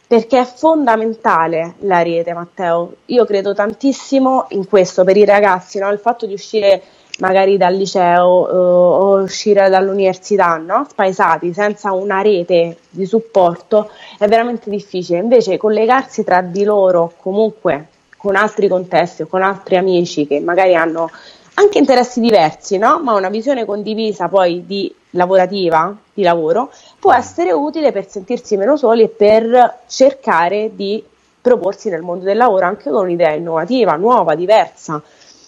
perché 0.06 0.40
è 0.40 0.44
fondamentale 0.44 1.74
la 1.80 2.02
rete, 2.02 2.32
Matteo. 2.32 2.94
Io 3.06 3.24
credo 3.24 3.54
tantissimo 3.54 4.46
in 4.50 4.66
questo 4.66 5.04
per 5.04 5.16
i 5.16 5.24
ragazzi, 5.24 5.78
no? 5.78 5.88
il 5.90 6.00
fatto 6.00 6.26
di 6.26 6.32
uscire 6.32 6.82
magari 7.20 7.56
dal 7.56 7.74
liceo 7.74 8.48
eh, 8.48 8.56
o 8.56 9.20
uscire 9.20 9.68
dall'università, 9.68 10.56
no? 10.56 10.86
spaesati, 10.88 11.52
senza 11.52 11.92
una 11.92 12.22
rete 12.22 12.78
di 12.90 13.06
supporto, 13.06 13.90
è 14.18 14.26
veramente 14.26 14.68
difficile. 14.68 15.20
Invece 15.20 15.56
collegarsi 15.56 16.24
tra 16.24 16.40
di 16.40 16.64
loro 16.64 17.12
comunque 17.20 17.86
con 18.20 18.36
altri 18.36 18.68
contesti 18.68 19.22
o 19.22 19.26
con 19.26 19.42
altri 19.42 19.76
amici 19.76 20.26
che 20.26 20.40
magari 20.40 20.74
hanno 20.74 21.10
anche 21.54 21.78
interessi 21.78 22.20
diversi, 22.20 22.76
no? 22.76 23.00
ma 23.02 23.14
una 23.14 23.30
visione 23.30 23.64
condivisa 23.64 24.28
poi 24.28 24.64
di 24.66 24.94
lavorativa, 25.10 25.96
di 26.12 26.22
lavoro, 26.22 26.70
può 26.98 27.12
essere 27.12 27.52
utile 27.52 27.92
per 27.92 28.08
sentirsi 28.08 28.56
meno 28.56 28.76
soli 28.76 29.02
e 29.02 29.08
per 29.08 29.80
cercare 29.86 30.70
di 30.74 31.02
proporsi 31.40 31.88
nel 31.88 32.02
mondo 32.02 32.24
del 32.24 32.36
lavoro 32.36 32.66
anche 32.66 32.90
con 32.90 33.04
un'idea 33.04 33.32
innovativa, 33.32 33.96
nuova, 33.96 34.34
diversa. 34.34 35.02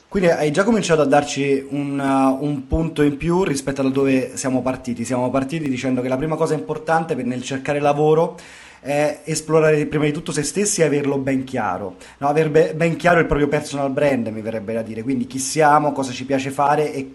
Quindi 0.09 0.29
hai 0.29 0.51
già 0.51 0.65
cominciato 0.65 1.01
a 1.01 1.07
darci 1.07 1.67
un, 1.71 1.99
uh, 1.99 2.45
un, 2.45 2.67
punto 2.67 3.03
in 3.03 3.17
più 3.17 3.45
rispetto 3.45 3.81
a 3.81 3.89
dove 3.89 4.37
siamo 4.37 4.61
partiti. 4.61 5.07
Siamo 5.07 5.31
partiti 5.31 5.71
dicendo 5.71 6.03
che 6.03 6.09
la 6.09 6.19
prima 6.19 6.37
cosa 6.37 6.53
importante 6.53 7.15
nel 7.15 7.43
cercare 7.43 7.81
lavoro 7.81 8.37
è 8.83 9.21
esplorare 9.23 9.87
prima 9.87 10.05
di 10.05 10.13
tutto 10.13 10.33
se 10.33 10.43
stessi 10.43 10.81
e 10.81 10.85
averlo 10.85 11.17
ben 11.17 11.45
chiaro, 11.45 11.97
no, 12.19 12.27
aver 12.27 12.51
be- 12.51 12.75
ben 12.75 12.97
chiaro 12.97 13.21
il 13.21 13.27
proprio 13.27 13.47
personal 13.47 13.91
brand 13.91 14.27
mi 14.27 14.41
verrebbe 14.41 14.73
da 14.75 14.83
dire, 14.83 15.05
quindi 15.05 15.29
chi 15.29 15.39
siamo, 15.39 15.93
cosa 15.93 16.11
ci 16.11 16.25
piace 16.25 16.51
fare 16.51 16.93
e 16.93 17.15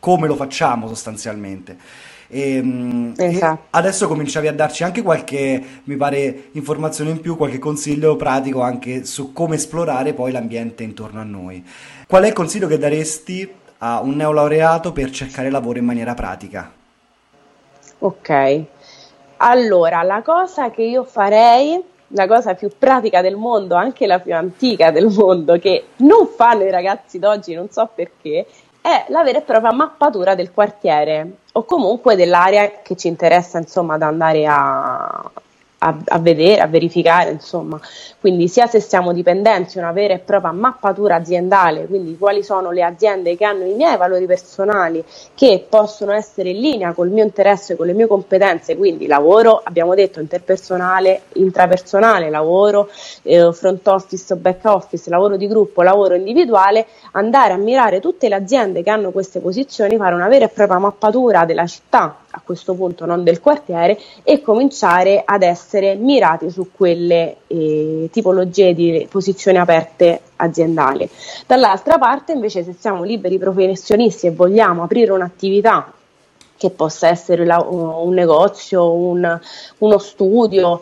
come 0.00 0.26
lo 0.26 0.34
facciamo 0.34 0.88
sostanzialmente. 0.88 1.76
E, 2.28 2.56
ehm, 2.56 3.14
esatto. 3.16 3.62
e 3.62 3.66
adesso 3.70 4.08
cominciavi 4.08 4.48
a 4.48 4.52
darci 4.52 4.82
anche 4.82 5.02
qualche, 5.02 5.62
mi 5.84 5.96
pare, 5.96 6.48
informazione 6.52 7.10
in 7.10 7.20
più, 7.20 7.36
qualche 7.36 7.60
consiglio 7.60 8.16
pratico 8.16 8.62
anche 8.62 9.04
su 9.04 9.32
come 9.32 9.54
esplorare 9.54 10.12
poi 10.12 10.32
l'ambiente 10.32 10.82
intorno 10.82 11.20
a 11.20 11.24
noi. 11.24 11.64
Qual 12.06 12.24
è 12.24 12.26
il 12.26 12.32
consiglio 12.32 12.66
che 12.66 12.78
daresti 12.78 13.48
a 13.78 14.00
un 14.00 14.16
neolaureato 14.16 14.90
per 14.90 15.10
cercare 15.10 15.50
lavoro 15.50 15.78
in 15.78 15.84
maniera 15.84 16.14
pratica? 16.14 16.72
Ok, 17.98 18.64
allora, 19.38 20.02
la 20.02 20.22
cosa 20.22 20.70
che 20.70 20.82
io 20.82 21.04
farei, 21.04 21.82
la 22.08 22.26
cosa 22.26 22.54
più 22.54 22.70
pratica 22.78 23.20
del 23.20 23.36
mondo, 23.36 23.74
anche 23.74 24.06
la 24.06 24.18
più 24.18 24.34
antica 24.34 24.90
del 24.90 25.06
mondo, 25.06 25.58
che 25.58 25.88
non 25.96 26.26
fanno 26.26 26.64
i 26.64 26.70
ragazzi 26.70 27.18
d'oggi, 27.18 27.54
non 27.54 27.70
so 27.70 27.88
perché, 27.94 28.46
è 28.80 29.06
la 29.08 29.24
vera 29.24 29.38
e 29.38 29.42
propria 29.42 29.72
mappatura 29.72 30.36
del 30.36 30.52
quartiere 30.52 31.38
o 31.52 31.64
comunque 31.64 32.14
dell'area 32.14 32.70
che 32.82 32.96
ci 32.96 33.08
interessa 33.08 33.58
insomma 33.58 33.94
ad 33.94 34.02
andare 34.02 34.46
a, 34.46 35.30
a, 35.86 35.96
a, 36.06 36.18
vedere, 36.18 36.60
a 36.60 36.66
verificare, 36.66 37.30
insomma. 37.30 37.80
Quindi 38.18 38.48
sia 38.48 38.66
se 38.66 38.80
siamo 38.80 39.12
dipendenti, 39.12 39.78
una 39.78 39.92
vera 39.92 40.14
e 40.14 40.18
propria 40.18 40.50
mappatura 40.50 41.16
aziendale, 41.16 41.86
quindi 41.86 42.16
quali 42.18 42.42
sono 42.42 42.72
le 42.72 42.82
aziende 42.82 43.36
che 43.36 43.44
hanno 43.44 43.64
i 43.64 43.74
miei 43.74 43.96
valori 43.96 44.26
personali, 44.26 45.04
che 45.34 45.64
possono 45.68 46.12
essere 46.12 46.50
in 46.50 46.60
linea 46.60 46.92
col 46.92 47.10
mio 47.10 47.22
interesse, 47.22 47.76
con 47.76 47.86
le 47.86 47.92
mie 47.92 48.06
competenze, 48.06 48.76
quindi 48.76 49.06
lavoro, 49.06 49.60
abbiamo 49.62 49.94
detto, 49.94 50.20
interpersonale, 50.20 51.22
intrapersonale, 51.34 52.30
lavoro, 52.30 52.88
eh, 53.22 53.52
front 53.52 53.86
office 53.86 54.34
back 54.36 54.64
office, 54.64 55.08
lavoro 55.08 55.36
di 55.36 55.46
gruppo, 55.46 55.82
lavoro 55.82 56.14
individuale, 56.14 56.86
andare 57.12 57.52
a 57.52 57.56
mirare 57.56 58.00
tutte 58.00 58.28
le 58.28 58.34
aziende 58.34 58.82
che 58.82 58.90
hanno 58.90 59.10
queste 59.10 59.38
posizioni, 59.40 59.96
fare 59.96 60.14
una 60.14 60.28
vera 60.28 60.46
e 60.46 60.48
propria 60.48 60.78
mappatura 60.78 61.44
della 61.44 61.66
città 61.66 62.24
a 62.36 62.40
questo 62.44 62.74
punto 62.74 63.06
non 63.06 63.24
del 63.24 63.40
quartiere 63.40 63.98
e 64.22 64.42
cominciare 64.42 65.22
ad 65.24 65.42
essere 65.42 65.94
mirati 65.94 66.50
su 66.50 66.70
quelle 66.72 67.36
eh, 67.46 68.08
tipologie 68.12 68.74
di 68.74 69.06
posizioni 69.10 69.56
aperte 69.56 70.20
aziendali. 70.36 71.08
Dall'altra 71.46 71.96
parte 71.98 72.32
invece 72.32 72.62
se 72.62 72.74
siamo 72.78 73.04
liberi 73.04 73.38
professionisti 73.38 74.26
e 74.26 74.32
vogliamo 74.32 74.82
aprire 74.82 75.12
un'attività 75.12 75.92
che 76.58 76.70
possa 76.70 77.08
essere 77.08 77.44
la, 77.44 77.58
un 77.58 78.14
negozio, 78.14 78.90
un, 78.90 79.40
uno 79.78 79.98
studio, 79.98 80.80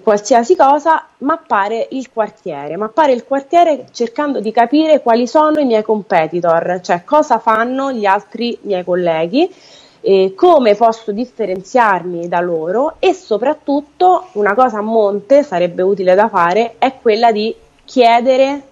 qualsiasi 0.00 0.54
cosa, 0.54 1.08
mappare 1.18 1.88
il 1.90 2.10
quartiere, 2.12 2.76
mappare 2.76 3.12
il 3.12 3.24
quartiere 3.24 3.86
cercando 3.90 4.40
di 4.40 4.52
capire 4.52 5.02
quali 5.02 5.26
sono 5.26 5.58
i 5.58 5.64
miei 5.64 5.82
competitor, 5.82 6.80
cioè 6.82 7.02
cosa 7.02 7.40
fanno 7.40 7.90
gli 7.90 8.06
altri 8.06 8.56
miei 8.62 8.84
colleghi 8.84 9.52
eh, 10.00 10.32
come 10.34 10.74
posso 10.74 11.12
differenziarmi 11.12 12.28
da 12.28 12.40
loro 12.40 12.96
e 12.98 13.12
soprattutto 13.12 14.28
una 14.32 14.54
cosa 14.54 14.78
a 14.78 14.82
monte 14.82 15.42
sarebbe 15.42 15.82
utile 15.82 16.14
da 16.14 16.28
fare 16.28 16.76
è 16.78 16.94
quella 17.00 17.32
di 17.32 17.54
chiedere 17.84 18.62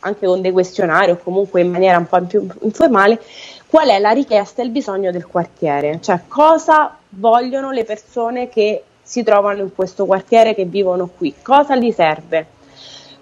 anche 0.00 0.26
con 0.26 0.40
dei 0.40 0.52
questionari 0.52 1.12
o 1.12 1.18
comunque 1.22 1.60
in 1.60 1.70
maniera 1.70 1.98
un 1.98 2.06
po' 2.06 2.20
più 2.22 2.46
informale 2.62 3.20
qual 3.66 3.88
è 3.88 3.98
la 3.98 4.10
richiesta 4.10 4.60
e 4.60 4.66
il 4.66 4.70
bisogno 4.70 5.10
del 5.10 5.26
quartiere, 5.26 5.98
cioè 6.02 6.20
cosa 6.28 6.94
vogliono 7.08 7.70
le 7.70 7.84
persone 7.84 8.50
che 8.50 8.84
si 9.02 9.22
trovano 9.22 9.62
in 9.62 9.74
questo 9.74 10.04
quartiere, 10.04 10.54
che 10.54 10.66
vivono 10.66 11.08
qui, 11.08 11.34
cosa 11.42 11.74
gli 11.76 11.90
serve. 11.90 12.46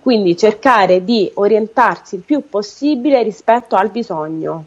Quindi 0.00 0.36
cercare 0.36 1.04
di 1.04 1.30
orientarsi 1.34 2.16
il 2.16 2.22
più 2.22 2.48
possibile 2.48 3.22
rispetto 3.22 3.76
al 3.76 3.90
bisogno, 3.90 4.64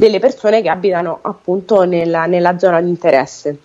delle 0.00 0.18
persone 0.18 0.62
che 0.62 0.70
abitano 0.70 1.18
appunto 1.20 1.84
nella, 1.84 2.24
nella 2.24 2.58
zona 2.58 2.80
di 2.80 2.88
interesse. 2.88 3.58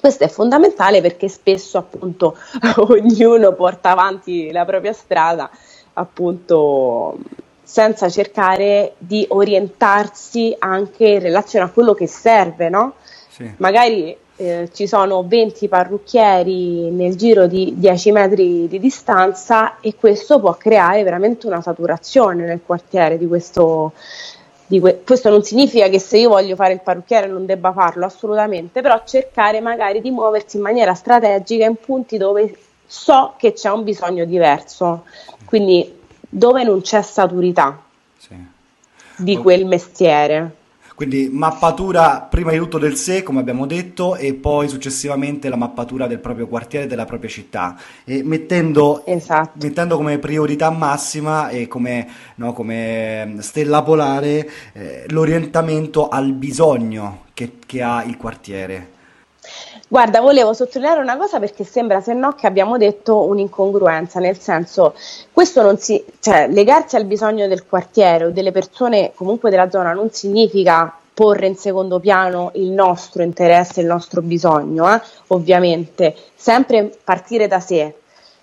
Questo 0.00 0.24
è 0.24 0.28
fondamentale 0.28 1.00
perché 1.00 1.28
spesso 1.28 1.78
appunto 1.78 2.36
ognuno 2.88 3.52
porta 3.52 3.90
avanti 3.90 4.50
la 4.50 4.64
propria 4.64 4.92
strada 4.92 5.48
appunto 5.92 7.16
senza 7.62 8.08
cercare 8.08 8.94
di 8.98 9.24
orientarsi 9.28 10.56
anche 10.58 11.06
in 11.06 11.20
relazione 11.20 11.66
a 11.66 11.70
quello 11.70 11.94
che 11.94 12.08
serve, 12.08 12.68
no? 12.68 12.94
Sì. 13.28 13.48
Magari 13.58 14.16
eh, 14.36 14.68
ci 14.72 14.88
sono 14.88 15.22
20 15.24 15.68
parrucchieri 15.68 16.90
nel 16.90 17.14
giro 17.14 17.46
di 17.46 17.74
10 17.76 18.10
metri 18.10 18.66
di 18.66 18.80
distanza 18.80 19.78
e 19.78 19.94
questo 19.94 20.40
può 20.40 20.54
creare 20.54 21.04
veramente 21.04 21.46
una 21.46 21.60
saturazione 21.60 22.44
nel 22.44 22.60
quartiere 22.66 23.16
di 23.16 23.28
questo, 23.28 23.92
Que- 24.66 25.02
questo 25.04 25.28
non 25.28 25.42
significa 25.42 25.88
che 25.88 25.98
se 25.98 26.18
io 26.18 26.30
voglio 26.30 26.56
fare 26.56 26.72
il 26.72 26.80
parrucchiere 26.80 27.26
non 27.26 27.46
debba 27.46 27.72
farlo 27.72 28.06
assolutamente, 28.06 28.80
però 28.80 29.02
cercare 29.04 29.60
magari 29.60 30.00
di 30.00 30.10
muoversi 30.10 30.56
in 30.56 30.62
maniera 30.62 30.94
strategica 30.94 31.66
in 31.66 31.76
punti 31.76 32.16
dove 32.16 32.56
so 32.86 33.34
che 33.36 33.52
c'è 33.52 33.70
un 33.70 33.84
bisogno 33.84 34.24
diverso, 34.24 35.04
quindi 35.44 36.00
dove 36.28 36.64
non 36.64 36.80
c'è 36.80 37.02
saturità 37.02 37.80
sì. 38.16 38.34
di 39.16 39.36
quel 39.36 39.66
mestiere. 39.66 40.62
Quindi 40.94 41.28
mappatura 41.28 42.20
prima 42.20 42.52
di 42.52 42.58
tutto 42.58 42.78
del 42.78 42.94
sé, 42.94 43.24
come 43.24 43.40
abbiamo 43.40 43.66
detto, 43.66 44.14
e 44.14 44.32
poi 44.34 44.68
successivamente 44.68 45.48
la 45.48 45.56
mappatura 45.56 46.06
del 46.06 46.20
proprio 46.20 46.46
quartiere, 46.46 46.86
della 46.86 47.04
propria 47.04 47.28
città, 47.28 47.76
e 48.04 48.22
mettendo, 48.22 49.04
esatto. 49.04 49.58
mettendo 49.60 49.96
come 49.96 50.18
priorità 50.18 50.70
massima 50.70 51.48
e 51.48 51.66
come, 51.66 52.06
no, 52.36 52.52
come 52.52 53.36
stella 53.40 53.82
polare 53.82 54.48
eh, 54.72 55.04
l'orientamento 55.08 56.08
al 56.08 56.32
bisogno 56.32 57.24
che, 57.34 57.58
che 57.66 57.82
ha 57.82 58.04
il 58.04 58.16
quartiere. 58.16 58.93
Guarda, 59.86 60.20
volevo 60.20 60.54
sottolineare 60.54 61.00
una 61.00 61.16
cosa 61.16 61.38
perché 61.38 61.62
sembra 61.62 62.00
se 62.00 62.14
no 62.14 62.32
che 62.32 62.46
abbiamo 62.46 62.78
detto 62.78 63.26
un'incongruenza, 63.26 64.18
nel 64.18 64.38
senso, 64.38 64.94
questo 65.30 65.62
non 65.62 65.76
si, 65.76 66.02
cioè, 66.20 66.48
legarsi 66.48 66.96
al 66.96 67.04
bisogno 67.04 67.46
del 67.46 67.66
quartiere 67.66 68.24
o 68.24 68.30
delle 68.30 68.50
persone 68.50 69.12
comunque 69.14 69.50
della 69.50 69.68
zona 69.70 69.92
non 69.92 70.10
significa 70.10 70.96
porre 71.12 71.46
in 71.46 71.56
secondo 71.56 72.00
piano 72.00 72.50
il 72.54 72.70
nostro 72.70 73.22
interesse, 73.22 73.82
il 73.82 73.86
nostro 73.86 74.20
bisogno, 74.20 74.92
eh? 74.92 75.00
ovviamente, 75.28 76.16
sempre 76.34 76.90
partire 77.04 77.46
da 77.46 77.60
sé. 77.60 77.94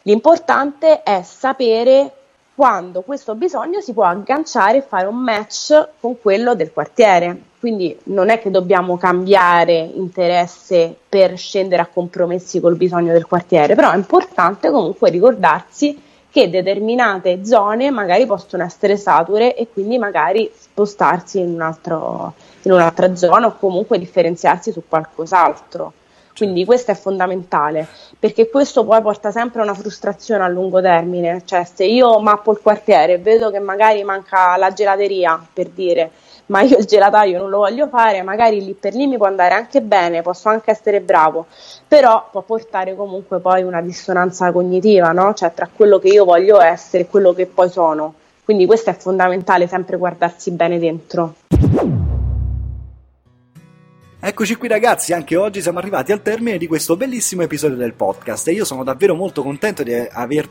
L'importante 0.03 1.03
è 1.03 1.21
sapere 1.23 2.11
quando 2.55 3.01
questo 3.01 3.35
bisogno 3.35 3.81
si 3.81 3.93
può 3.93 4.05
agganciare 4.05 4.77
e 4.77 4.81
fare 4.81 5.07
un 5.07 5.17
match 5.17 5.89
con 5.99 6.19
quello 6.21 6.55
del 6.55 6.71
quartiere. 6.71 7.49
Quindi 7.61 7.95
non 8.05 8.29
è 8.31 8.39
che 8.39 8.49
dobbiamo 8.49 8.97
cambiare 8.97 9.75
interesse 9.93 10.95
per 11.07 11.37
scendere 11.37 11.83
a 11.83 11.85
compromessi 11.85 12.59
col 12.59 12.75
bisogno 12.75 13.13
del 13.13 13.27
quartiere, 13.27 13.75
però 13.75 13.91
è 13.91 13.95
importante 13.95 14.71
comunque 14.71 15.11
ricordarsi 15.11 15.95
che 16.31 16.49
determinate 16.49 17.45
zone 17.45 17.91
magari 17.91 18.25
possono 18.25 18.63
essere 18.63 18.97
sature 18.97 19.55
e 19.55 19.67
quindi 19.71 19.99
magari 19.99 20.49
spostarsi 20.51 21.37
in, 21.37 21.49
un 21.53 21.61
altro, 21.61 22.33
in 22.63 22.71
un'altra 22.71 23.15
zona 23.15 23.45
o 23.45 23.55
comunque 23.55 23.99
differenziarsi 23.99 24.71
su 24.71 24.81
qualcos'altro. 24.87 25.93
Quindi 26.35 26.65
questo 26.65 26.89
è 26.89 26.95
fondamentale, 26.95 27.87
perché 28.17 28.49
questo 28.49 28.83
poi 28.83 29.03
porta 29.03 29.29
sempre 29.29 29.59
a 29.59 29.65
una 29.65 29.75
frustrazione 29.75 30.43
a 30.43 30.47
lungo 30.47 30.81
termine, 30.81 31.43
cioè 31.45 31.63
se 31.71 31.85
io 31.85 32.19
mappo 32.21 32.53
il 32.53 32.59
quartiere 32.59 33.13
e 33.13 33.17
vedo 33.19 33.51
che 33.51 33.59
magari 33.59 34.03
manca 34.03 34.57
la 34.57 34.73
gelateria, 34.73 35.39
per 35.53 35.67
dire, 35.67 36.09
ma 36.47 36.61
io 36.61 36.77
il 36.77 36.85
gelataio 36.85 37.39
non 37.39 37.49
lo 37.49 37.59
voglio 37.59 37.87
fare, 37.87 38.21
magari 38.23 38.63
lì 38.63 38.73
per 38.73 38.93
lì 38.93 39.07
mi 39.07 39.17
può 39.17 39.27
andare 39.27 39.53
anche 39.53 39.81
bene, 39.81 40.21
posso 40.21 40.49
anche 40.49 40.71
essere 40.71 41.01
bravo, 41.01 41.45
però 41.87 42.27
può 42.31 42.41
portare 42.41 42.95
comunque 42.95 43.39
poi 43.39 43.63
una 43.63 43.81
dissonanza 43.81 44.51
cognitiva, 44.51 45.11
no? 45.11 45.33
Cioè 45.33 45.53
tra 45.53 45.69
quello 45.73 45.99
che 45.99 46.09
io 46.09 46.25
voglio 46.25 46.59
essere 46.59 47.03
e 47.03 47.07
quello 47.07 47.33
che 47.33 47.45
poi 47.45 47.69
sono. 47.69 48.15
Quindi 48.43 48.65
questo 48.65 48.89
è 48.89 48.95
fondamentale, 48.95 49.67
sempre 49.67 49.97
guardarsi 49.97 50.51
bene 50.51 50.77
dentro. 50.79 51.35
Eccoci 54.23 54.55
qui 54.55 54.67
ragazzi, 54.67 55.13
anche 55.13 55.35
oggi 55.35 55.61
siamo 55.61 55.79
arrivati 55.79 56.11
al 56.11 56.21
termine 56.21 56.59
di 56.59 56.67
questo 56.67 56.95
bellissimo 56.95 57.41
episodio 57.41 57.75
del 57.75 57.93
podcast 57.93 58.47
e 58.49 58.51
io 58.51 58.65
sono 58.65 58.83
davvero 58.83 59.15
molto 59.15 59.41
contento 59.41 59.81
di 59.81 59.95
aver 59.95 60.47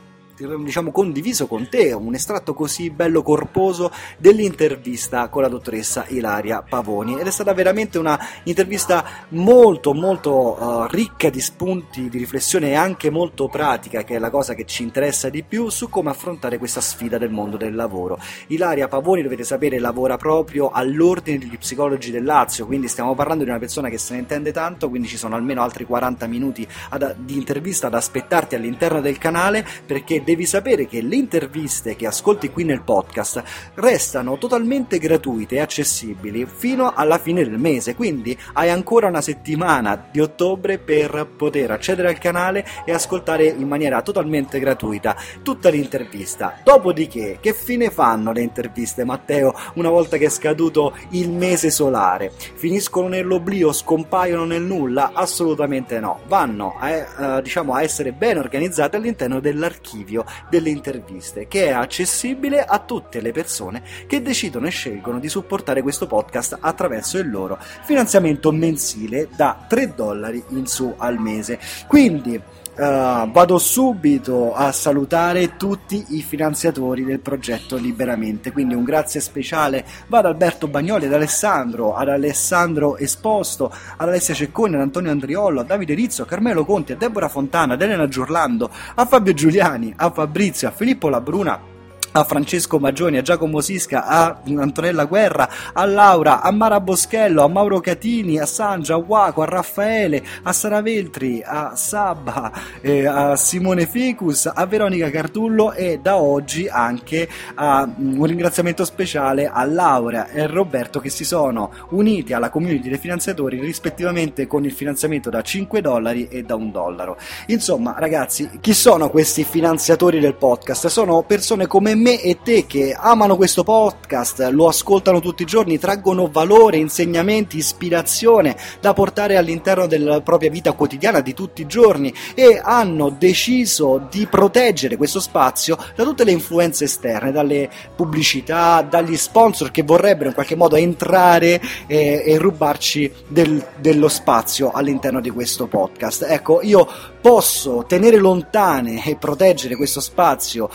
diciamo, 0.46 0.90
condiviso 0.90 1.46
con 1.46 1.68
te 1.68 1.92
un 1.92 2.14
estratto 2.14 2.55
così 2.55 2.90
bello 2.90 3.22
corposo 3.22 3.90
dell'intervista 4.18 5.29
con 5.29 5.42
la 5.42 5.48
dottoressa 5.48 6.07
Ilaria 6.09 6.62
Pavoni 6.62 7.18
ed 7.18 7.26
è 7.26 7.31
stata 7.31 7.53
veramente 7.53 7.98
una 7.98 8.18
intervista 8.44 9.05
molto 9.31 9.92
molto 9.92 10.31
uh, 10.31 10.87
ricca 10.87 11.31
di 11.31 11.40
spunti 11.40 12.09
di 12.09 12.18
riflessione 12.18 12.70
e 12.70 12.74
anche 12.74 13.11
molto 13.11 13.48
pratica 13.48 14.03
che 14.03 14.16
è 14.16 14.18
la 14.18 14.31
cosa 14.31 14.55
che 14.55 14.64
ci 14.64 14.83
interessa 14.83 15.29
di 15.29 15.42
più 15.42 15.68
su 15.68 15.88
come 15.88 16.11
affrontare 16.11 16.59
questa 16.59 16.81
sfida 16.81 17.18
del 17.18 17.31
mondo 17.31 17.57
del 17.57 17.74
lavoro. 17.74 18.18
Ilaria 18.48 18.88
Pavoni 18.88 19.22
dovete 19.22 19.44
sapere 19.44 19.79
lavora 19.79 20.16
proprio 20.16 20.70
all'ordine 20.70 21.38
degli 21.38 21.59
psicologi 21.59 22.11
del 22.11 22.24
Lazio, 22.24 22.66
quindi 22.66 22.88
stiamo 22.88 23.14
parlando 23.14 23.44
di 23.44 23.50
una 23.50 23.59
persona 23.59 23.88
che 23.88 23.98
se 23.98 24.14
ne 24.14 24.20
intende 24.20 24.53
tanto, 24.53 24.88
quindi 24.88 25.09
ci 25.09 25.16
sono 25.16 25.35
almeno 25.35 25.62
altri 25.62 25.85
40 25.85 26.26
minuti 26.26 26.66
ad, 26.90 27.16
di 27.16 27.35
intervista 27.35 27.88
ad 27.88 27.94
aspettarti 27.94 28.55
all'interno 28.55 29.00
del 29.00 29.18
canale 29.18 29.66
perché 29.85 30.22
devi 30.31 30.47
sapere 30.47 30.87
che 30.87 31.03
le 31.03 31.16
interviste 31.16 31.97
che 31.97 32.07
ascolti 32.07 32.51
qui 32.51 32.62
nel 32.62 32.83
podcast 32.83 33.43
restano 33.75 34.38
totalmente 34.38 34.99
gratuite 34.99 35.57
e 35.57 35.61
accessibili 35.61 36.47
fino 36.47 36.93
alla 36.95 37.19
fine 37.19 37.43
del 37.43 37.59
mese, 37.59 37.97
quindi 37.97 38.38
hai 38.53 38.71
ancora 38.71 39.09
una 39.09 39.21
settimana 39.21 40.07
di 40.09 40.21
ottobre 40.21 40.79
per 40.79 41.27
poter 41.37 41.73
accedere 41.73 42.09
al 42.09 42.19
canale 42.19 42.64
e 42.85 42.93
ascoltare 42.93 43.47
in 43.47 43.66
maniera 43.66 44.03
totalmente 44.03 44.61
gratuita 44.61 45.16
tutta 45.43 45.69
l'intervista. 45.69 46.61
Dopodiché, 46.62 47.38
che 47.40 47.53
fine 47.53 47.90
fanno 47.90 48.31
le 48.31 48.43
interviste, 48.43 49.05
Matteo, 49.05 49.53
una 49.75 49.90
volta 49.90 50.16
che 50.16 50.27
è 50.27 50.31
scaduto 50.31 50.95
il 51.11 51.29
mese 51.29 51.71
solare? 51.71 52.31
Finiscono 52.37 53.09
nell'oblio, 53.09 53.73
scompaiono 53.73 54.45
nel 54.45 54.62
nulla? 54.62 55.11
Assolutamente 55.12 55.99
no, 55.99 56.21
vanno 56.29 56.77
a, 56.79 56.90
eh, 56.90 57.43
diciamo, 57.43 57.75
a 57.75 57.83
essere 57.83 58.12
ben 58.12 58.38
organizzate 58.38 58.97
all'interno 58.97 59.40
dell'archivio 59.40 60.19
video 60.20 60.24
delle 60.48 60.70
interviste 60.70 61.48
che 61.48 61.66
è 61.66 61.70
accessibile 61.70 62.64
a 62.64 62.78
tutte 62.78 63.20
le 63.20 63.33
persone 63.33 63.83
che 64.06 64.22
decidono 64.22 64.66
e 64.66 64.70
scelgono 64.70 65.18
di 65.18 65.28
supportare 65.28 65.83
questo 65.83 66.06
podcast 66.06 66.59
attraverso 66.61 67.18
il 67.18 67.30
loro 67.30 67.59
finanziamento 67.83 68.52
mensile 68.52 69.28
da 69.35 69.64
3 69.68 69.94
dollari 69.94 70.42
in 70.48 70.66
su 70.66 70.94
al 70.96 71.18
mese. 71.18 71.59
Quindi 71.87 72.40
Uh, 72.72 73.30
vado 73.30 73.59
subito 73.59 74.54
a 74.54 74.72
salutare 74.72 75.56
tutti 75.56 76.02
i 76.11 76.22
finanziatori 76.22 77.04
del 77.04 77.20
progetto 77.20 77.76
Liberamente. 77.76 78.52
Quindi 78.52 78.74
un 78.74 78.85
grazie 78.85 79.20
speciale 79.20 79.85
va 80.06 80.18
ad 80.18 80.26
Alberto 80.26 80.66
Bagnoli, 80.66 81.06
ad 81.06 81.12
Alessandro, 81.12 81.94
ad 81.94 82.09
Alessandro 82.09 82.96
Esposto, 82.96 83.70
ad 83.96 84.09
Alessia 84.09 84.35
Cecconi, 84.35 84.76
ad 84.76 84.80
Antonio 84.80 85.11
Andriollo, 85.11 85.61
a 85.61 85.64
Davide 85.64 85.94
Rizzo, 85.94 86.22
a 86.22 86.26
Carmelo 86.26 86.64
Conti, 86.64 86.92
a 86.92 86.96
Deborah 86.96 87.28
Fontana, 87.28 87.74
ad 87.74 87.83
Elena 87.83 88.09
Giurlando, 88.09 88.70
a 88.94 89.04
Fabio 89.04 89.35
Giuliani, 89.35 89.92
a 89.96 90.11
Fabrizio, 90.11 90.68
a 90.68 90.70
Filippo 90.70 91.09
Labruna 91.09 91.69
a 92.12 92.25
Francesco 92.25 92.79
Magioni, 92.79 93.18
a 93.18 93.23
Giacomo 93.23 93.61
Sisca, 93.61 94.05
a 94.05 94.40
Antonella 94.57 95.05
Guerra, 95.05 95.49
a 95.73 95.85
Laura, 95.85 96.42
a 96.42 96.51
Mara 96.51 96.81
Boschello, 96.81 97.44
a 97.44 97.49
Mauro 97.49 97.81
Catini, 97.81 98.38
a 98.38 98.46
Sangia, 98.46 98.94
a 98.94 98.99
Waco, 98.99 99.42
a 99.42 99.44
Raffaele, 99.44 100.23
a 100.42 100.53
Sara 100.53 100.83
Veltri, 100.83 101.42
a 101.44 101.77
Sabba, 101.77 102.53
eh, 102.81 103.07
a 103.07 103.37
Simone 103.37 103.87
Ficus, 103.87 104.51
a 104.53 104.66
Veronica 104.66 105.09
Cartullo 105.11 105.73
e 105.73 106.01
da 106.03 106.16
oggi 106.16 106.66
anche 106.68 107.29
a, 107.55 107.83
um, 107.96 108.20
un 108.20 108.27
ringraziamento 108.27 108.85
speciale 108.85 109.46
a 109.46 109.64
Laura 109.64 110.31
e 110.31 110.46
Roberto 110.46 110.99
che 110.99 111.11
si 111.11 111.25
sono 111.25 111.70
uniti 111.90 112.33
alla 112.33 112.51
community 112.51 112.88
dei 112.88 112.99
finanziatori 112.99 113.61
rispettivamente 113.61 114.46
con 114.49 114.64
il 114.64 114.73
finanziamento 114.73 115.31
da 115.31 115.42
5 115.42 115.81
dollari 115.81 116.27
e 116.29 116.42
da 116.42 116.57
1 116.57 116.70
dollaro. 116.70 117.16
Insomma 117.46 117.94
ragazzi, 117.99 118.59
chi 118.61 118.75
sono 118.75 119.11
questi 119.11 119.44
finanziatori 119.44 120.18
del 120.18 120.35
podcast? 120.35 120.88
Sono 120.88 121.23
persone 121.23 121.66
come 121.68 121.94
me 121.94 121.99
e 122.08 122.38
te 122.42 122.66
che 122.66 122.96
amano 122.98 123.36
questo 123.36 123.62
podcast, 123.62 124.48
lo 124.52 124.68
ascoltano 124.68 125.20
tutti 125.20 125.42
i 125.42 125.46
giorni, 125.46 125.78
traggono 125.78 126.28
valore, 126.30 126.78
insegnamenti, 126.78 127.58
ispirazione 127.58 128.56
da 128.80 128.92
portare 128.92 129.36
all'interno 129.36 129.86
della 129.86 130.20
propria 130.20 130.50
vita 130.50 130.72
quotidiana 130.72 131.20
di 131.20 131.34
tutti 131.34 131.62
i 131.62 131.66
giorni 131.66 132.12
e 132.34 132.60
hanno 132.62 133.10
deciso 133.10 134.06
di 134.10 134.26
proteggere 134.26 134.96
questo 134.96 135.20
spazio 135.20 135.76
da 135.94 136.04
tutte 136.04 136.24
le 136.24 136.32
influenze 136.32 136.84
esterne, 136.84 137.32
dalle 137.32 137.68
pubblicità, 137.94 138.82
dagli 138.82 139.16
sponsor 139.16 139.70
che 139.70 139.82
vorrebbero 139.82 140.28
in 140.28 140.34
qualche 140.34 140.56
modo 140.56 140.76
entrare 140.76 141.60
e, 141.86 142.22
e 142.24 142.38
rubarci 142.38 143.12
del, 143.28 143.64
dello 143.78 144.08
spazio 144.08 144.70
all'interno 144.70 145.20
di 145.20 145.30
questo 145.30 145.66
podcast. 145.66 146.26
Ecco, 146.28 146.60
io 146.62 146.88
posso 147.20 147.84
tenere 147.86 148.16
lontane 148.16 149.04
e 149.04 149.16
proteggere 149.16 149.76
questo 149.76 150.00
spazio 150.00 150.70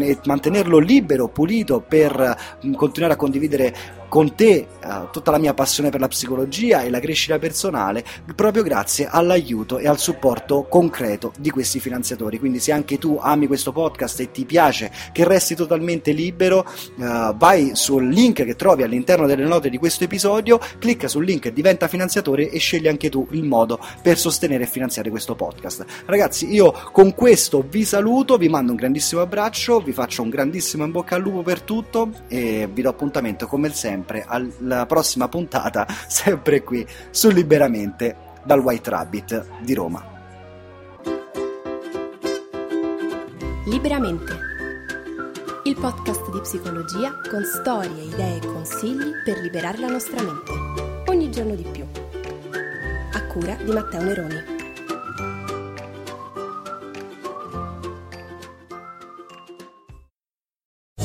e 0.00 0.18
mantenerlo 0.52 0.78
libero, 0.78 1.28
pulito 1.28 1.80
per 1.80 2.36
mm, 2.66 2.74
continuare 2.74 3.14
a 3.14 3.16
condividere 3.16 3.74
con 4.12 4.34
te 4.34 4.66
uh, 4.84 5.08
tutta 5.10 5.30
la 5.30 5.38
mia 5.38 5.54
passione 5.54 5.88
per 5.88 5.98
la 5.98 6.06
psicologia 6.06 6.82
e 6.82 6.90
la 6.90 7.00
crescita 7.00 7.38
personale 7.38 8.04
proprio 8.36 8.62
grazie 8.62 9.08
all'aiuto 9.10 9.78
e 9.78 9.88
al 9.88 9.98
supporto 9.98 10.66
concreto 10.68 11.32
di 11.38 11.48
questi 11.48 11.80
finanziatori. 11.80 12.38
Quindi 12.38 12.58
se 12.58 12.72
anche 12.72 12.98
tu 12.98 13.18
ami 13.18 13.46
questo 13.46 13.72
podcast 13.72 14.20
e 14.20 14.30
ti 14.30 14.44
piace 14.44 14.92
che 15.12 15.26
resti 15.26 15.54
totalmente 15.54 16.12
libero, 16.12 16.58
uh, 16.96 17.34
vai 17.34 17.70
sul 17.72 18.06
link 18.06 18.44
che 18.44 18.54
trovi 18.54 18.82
all'interno 18.82 19.26
delle 19.26 19.46
note 19.46 19.70
di 19.70 19.78
questo 19.78 20.04
episodio, 20.04 20.60
clicca 20.78 21.08
sul 21.08 21.24
link 21.24 21.48
diventa 21.48 21.88
finanziatore 21.88 22.50
e 22.50 22.58
scegli 22.58 22.88
anche 22.88 23.08
tu 23.08 23.26
il 23.30 23.44
modo 23.44 23.80
per 24.02 24.18
sostenere 24.18 24.64
e 24.64 24.66
finanziare 24.66 25.08
questo 25.08 25.34
podcast. 25.34 25.86
Ragazzi, 26.04 26.52
io 26.52 26.74
con 26.92 27.14
questo 27.14 27.64
vi 27.66 27.86
saluto, 27.86 28.36
vi 28.36 28.50
mando 28.50 28.72
un 28.72 28.76
grandissimo 28.76 29.22
abbraccio, 29.22 29.80
vi 29.80 29.92
faccio 29.92 30.20
un 30.20 30.28
grandissimo 30.28 30.84
in 30.84 30.90
bocca 30.90 31.14
al 31.14 31.22
lupo 31.22 31.40
per 31.40 31.62
tutto 31.62 32.10
e 32.28 32.68
vi 32.70 32.82
do 32.82 32.90
appuntamento 32.90 33.46
come 33.46 33.72
sempre 33.72 34.00
sempre 34.02 34.24
alla 34.26 34.84
prossima 34.86 35.28
puntata, 35.28 35.86
sempre 36.08 36.62
qui 36.62 36.86
su 37.10 37.30
Liberamente 37.30 38.16
dal 38.42 38.58
White 38.58 38.90
Rabbit 38.90 39.46
di 39.60 39.74
Roma. 39.74 40.10
Liberamente. 43.66 44.50
Il 45.64 45.76
podcast 45.76 46.28
di 46.32 46.40
psicologia 46.40 47.12
con 47.30 47.44
storie, 47.44 48.02
idee 48.02 48.38
e 48.38 48.46
consigli 48.46 49.12
per 49.24 49.38
liberare 49.38 49.78
la 49.78 49.86
nostra 49.86 50.20
mente. 50.20 50.52
Ogni 51.08 51.30
giorno 51.30 51.54
di 51.54 51.64
più. 51.70 51.86
A 53.12 53.26
cura 53.26 53.54
di 53.54 53.70
Matteo 53.70 54.02
Neroni. 54.02 54.51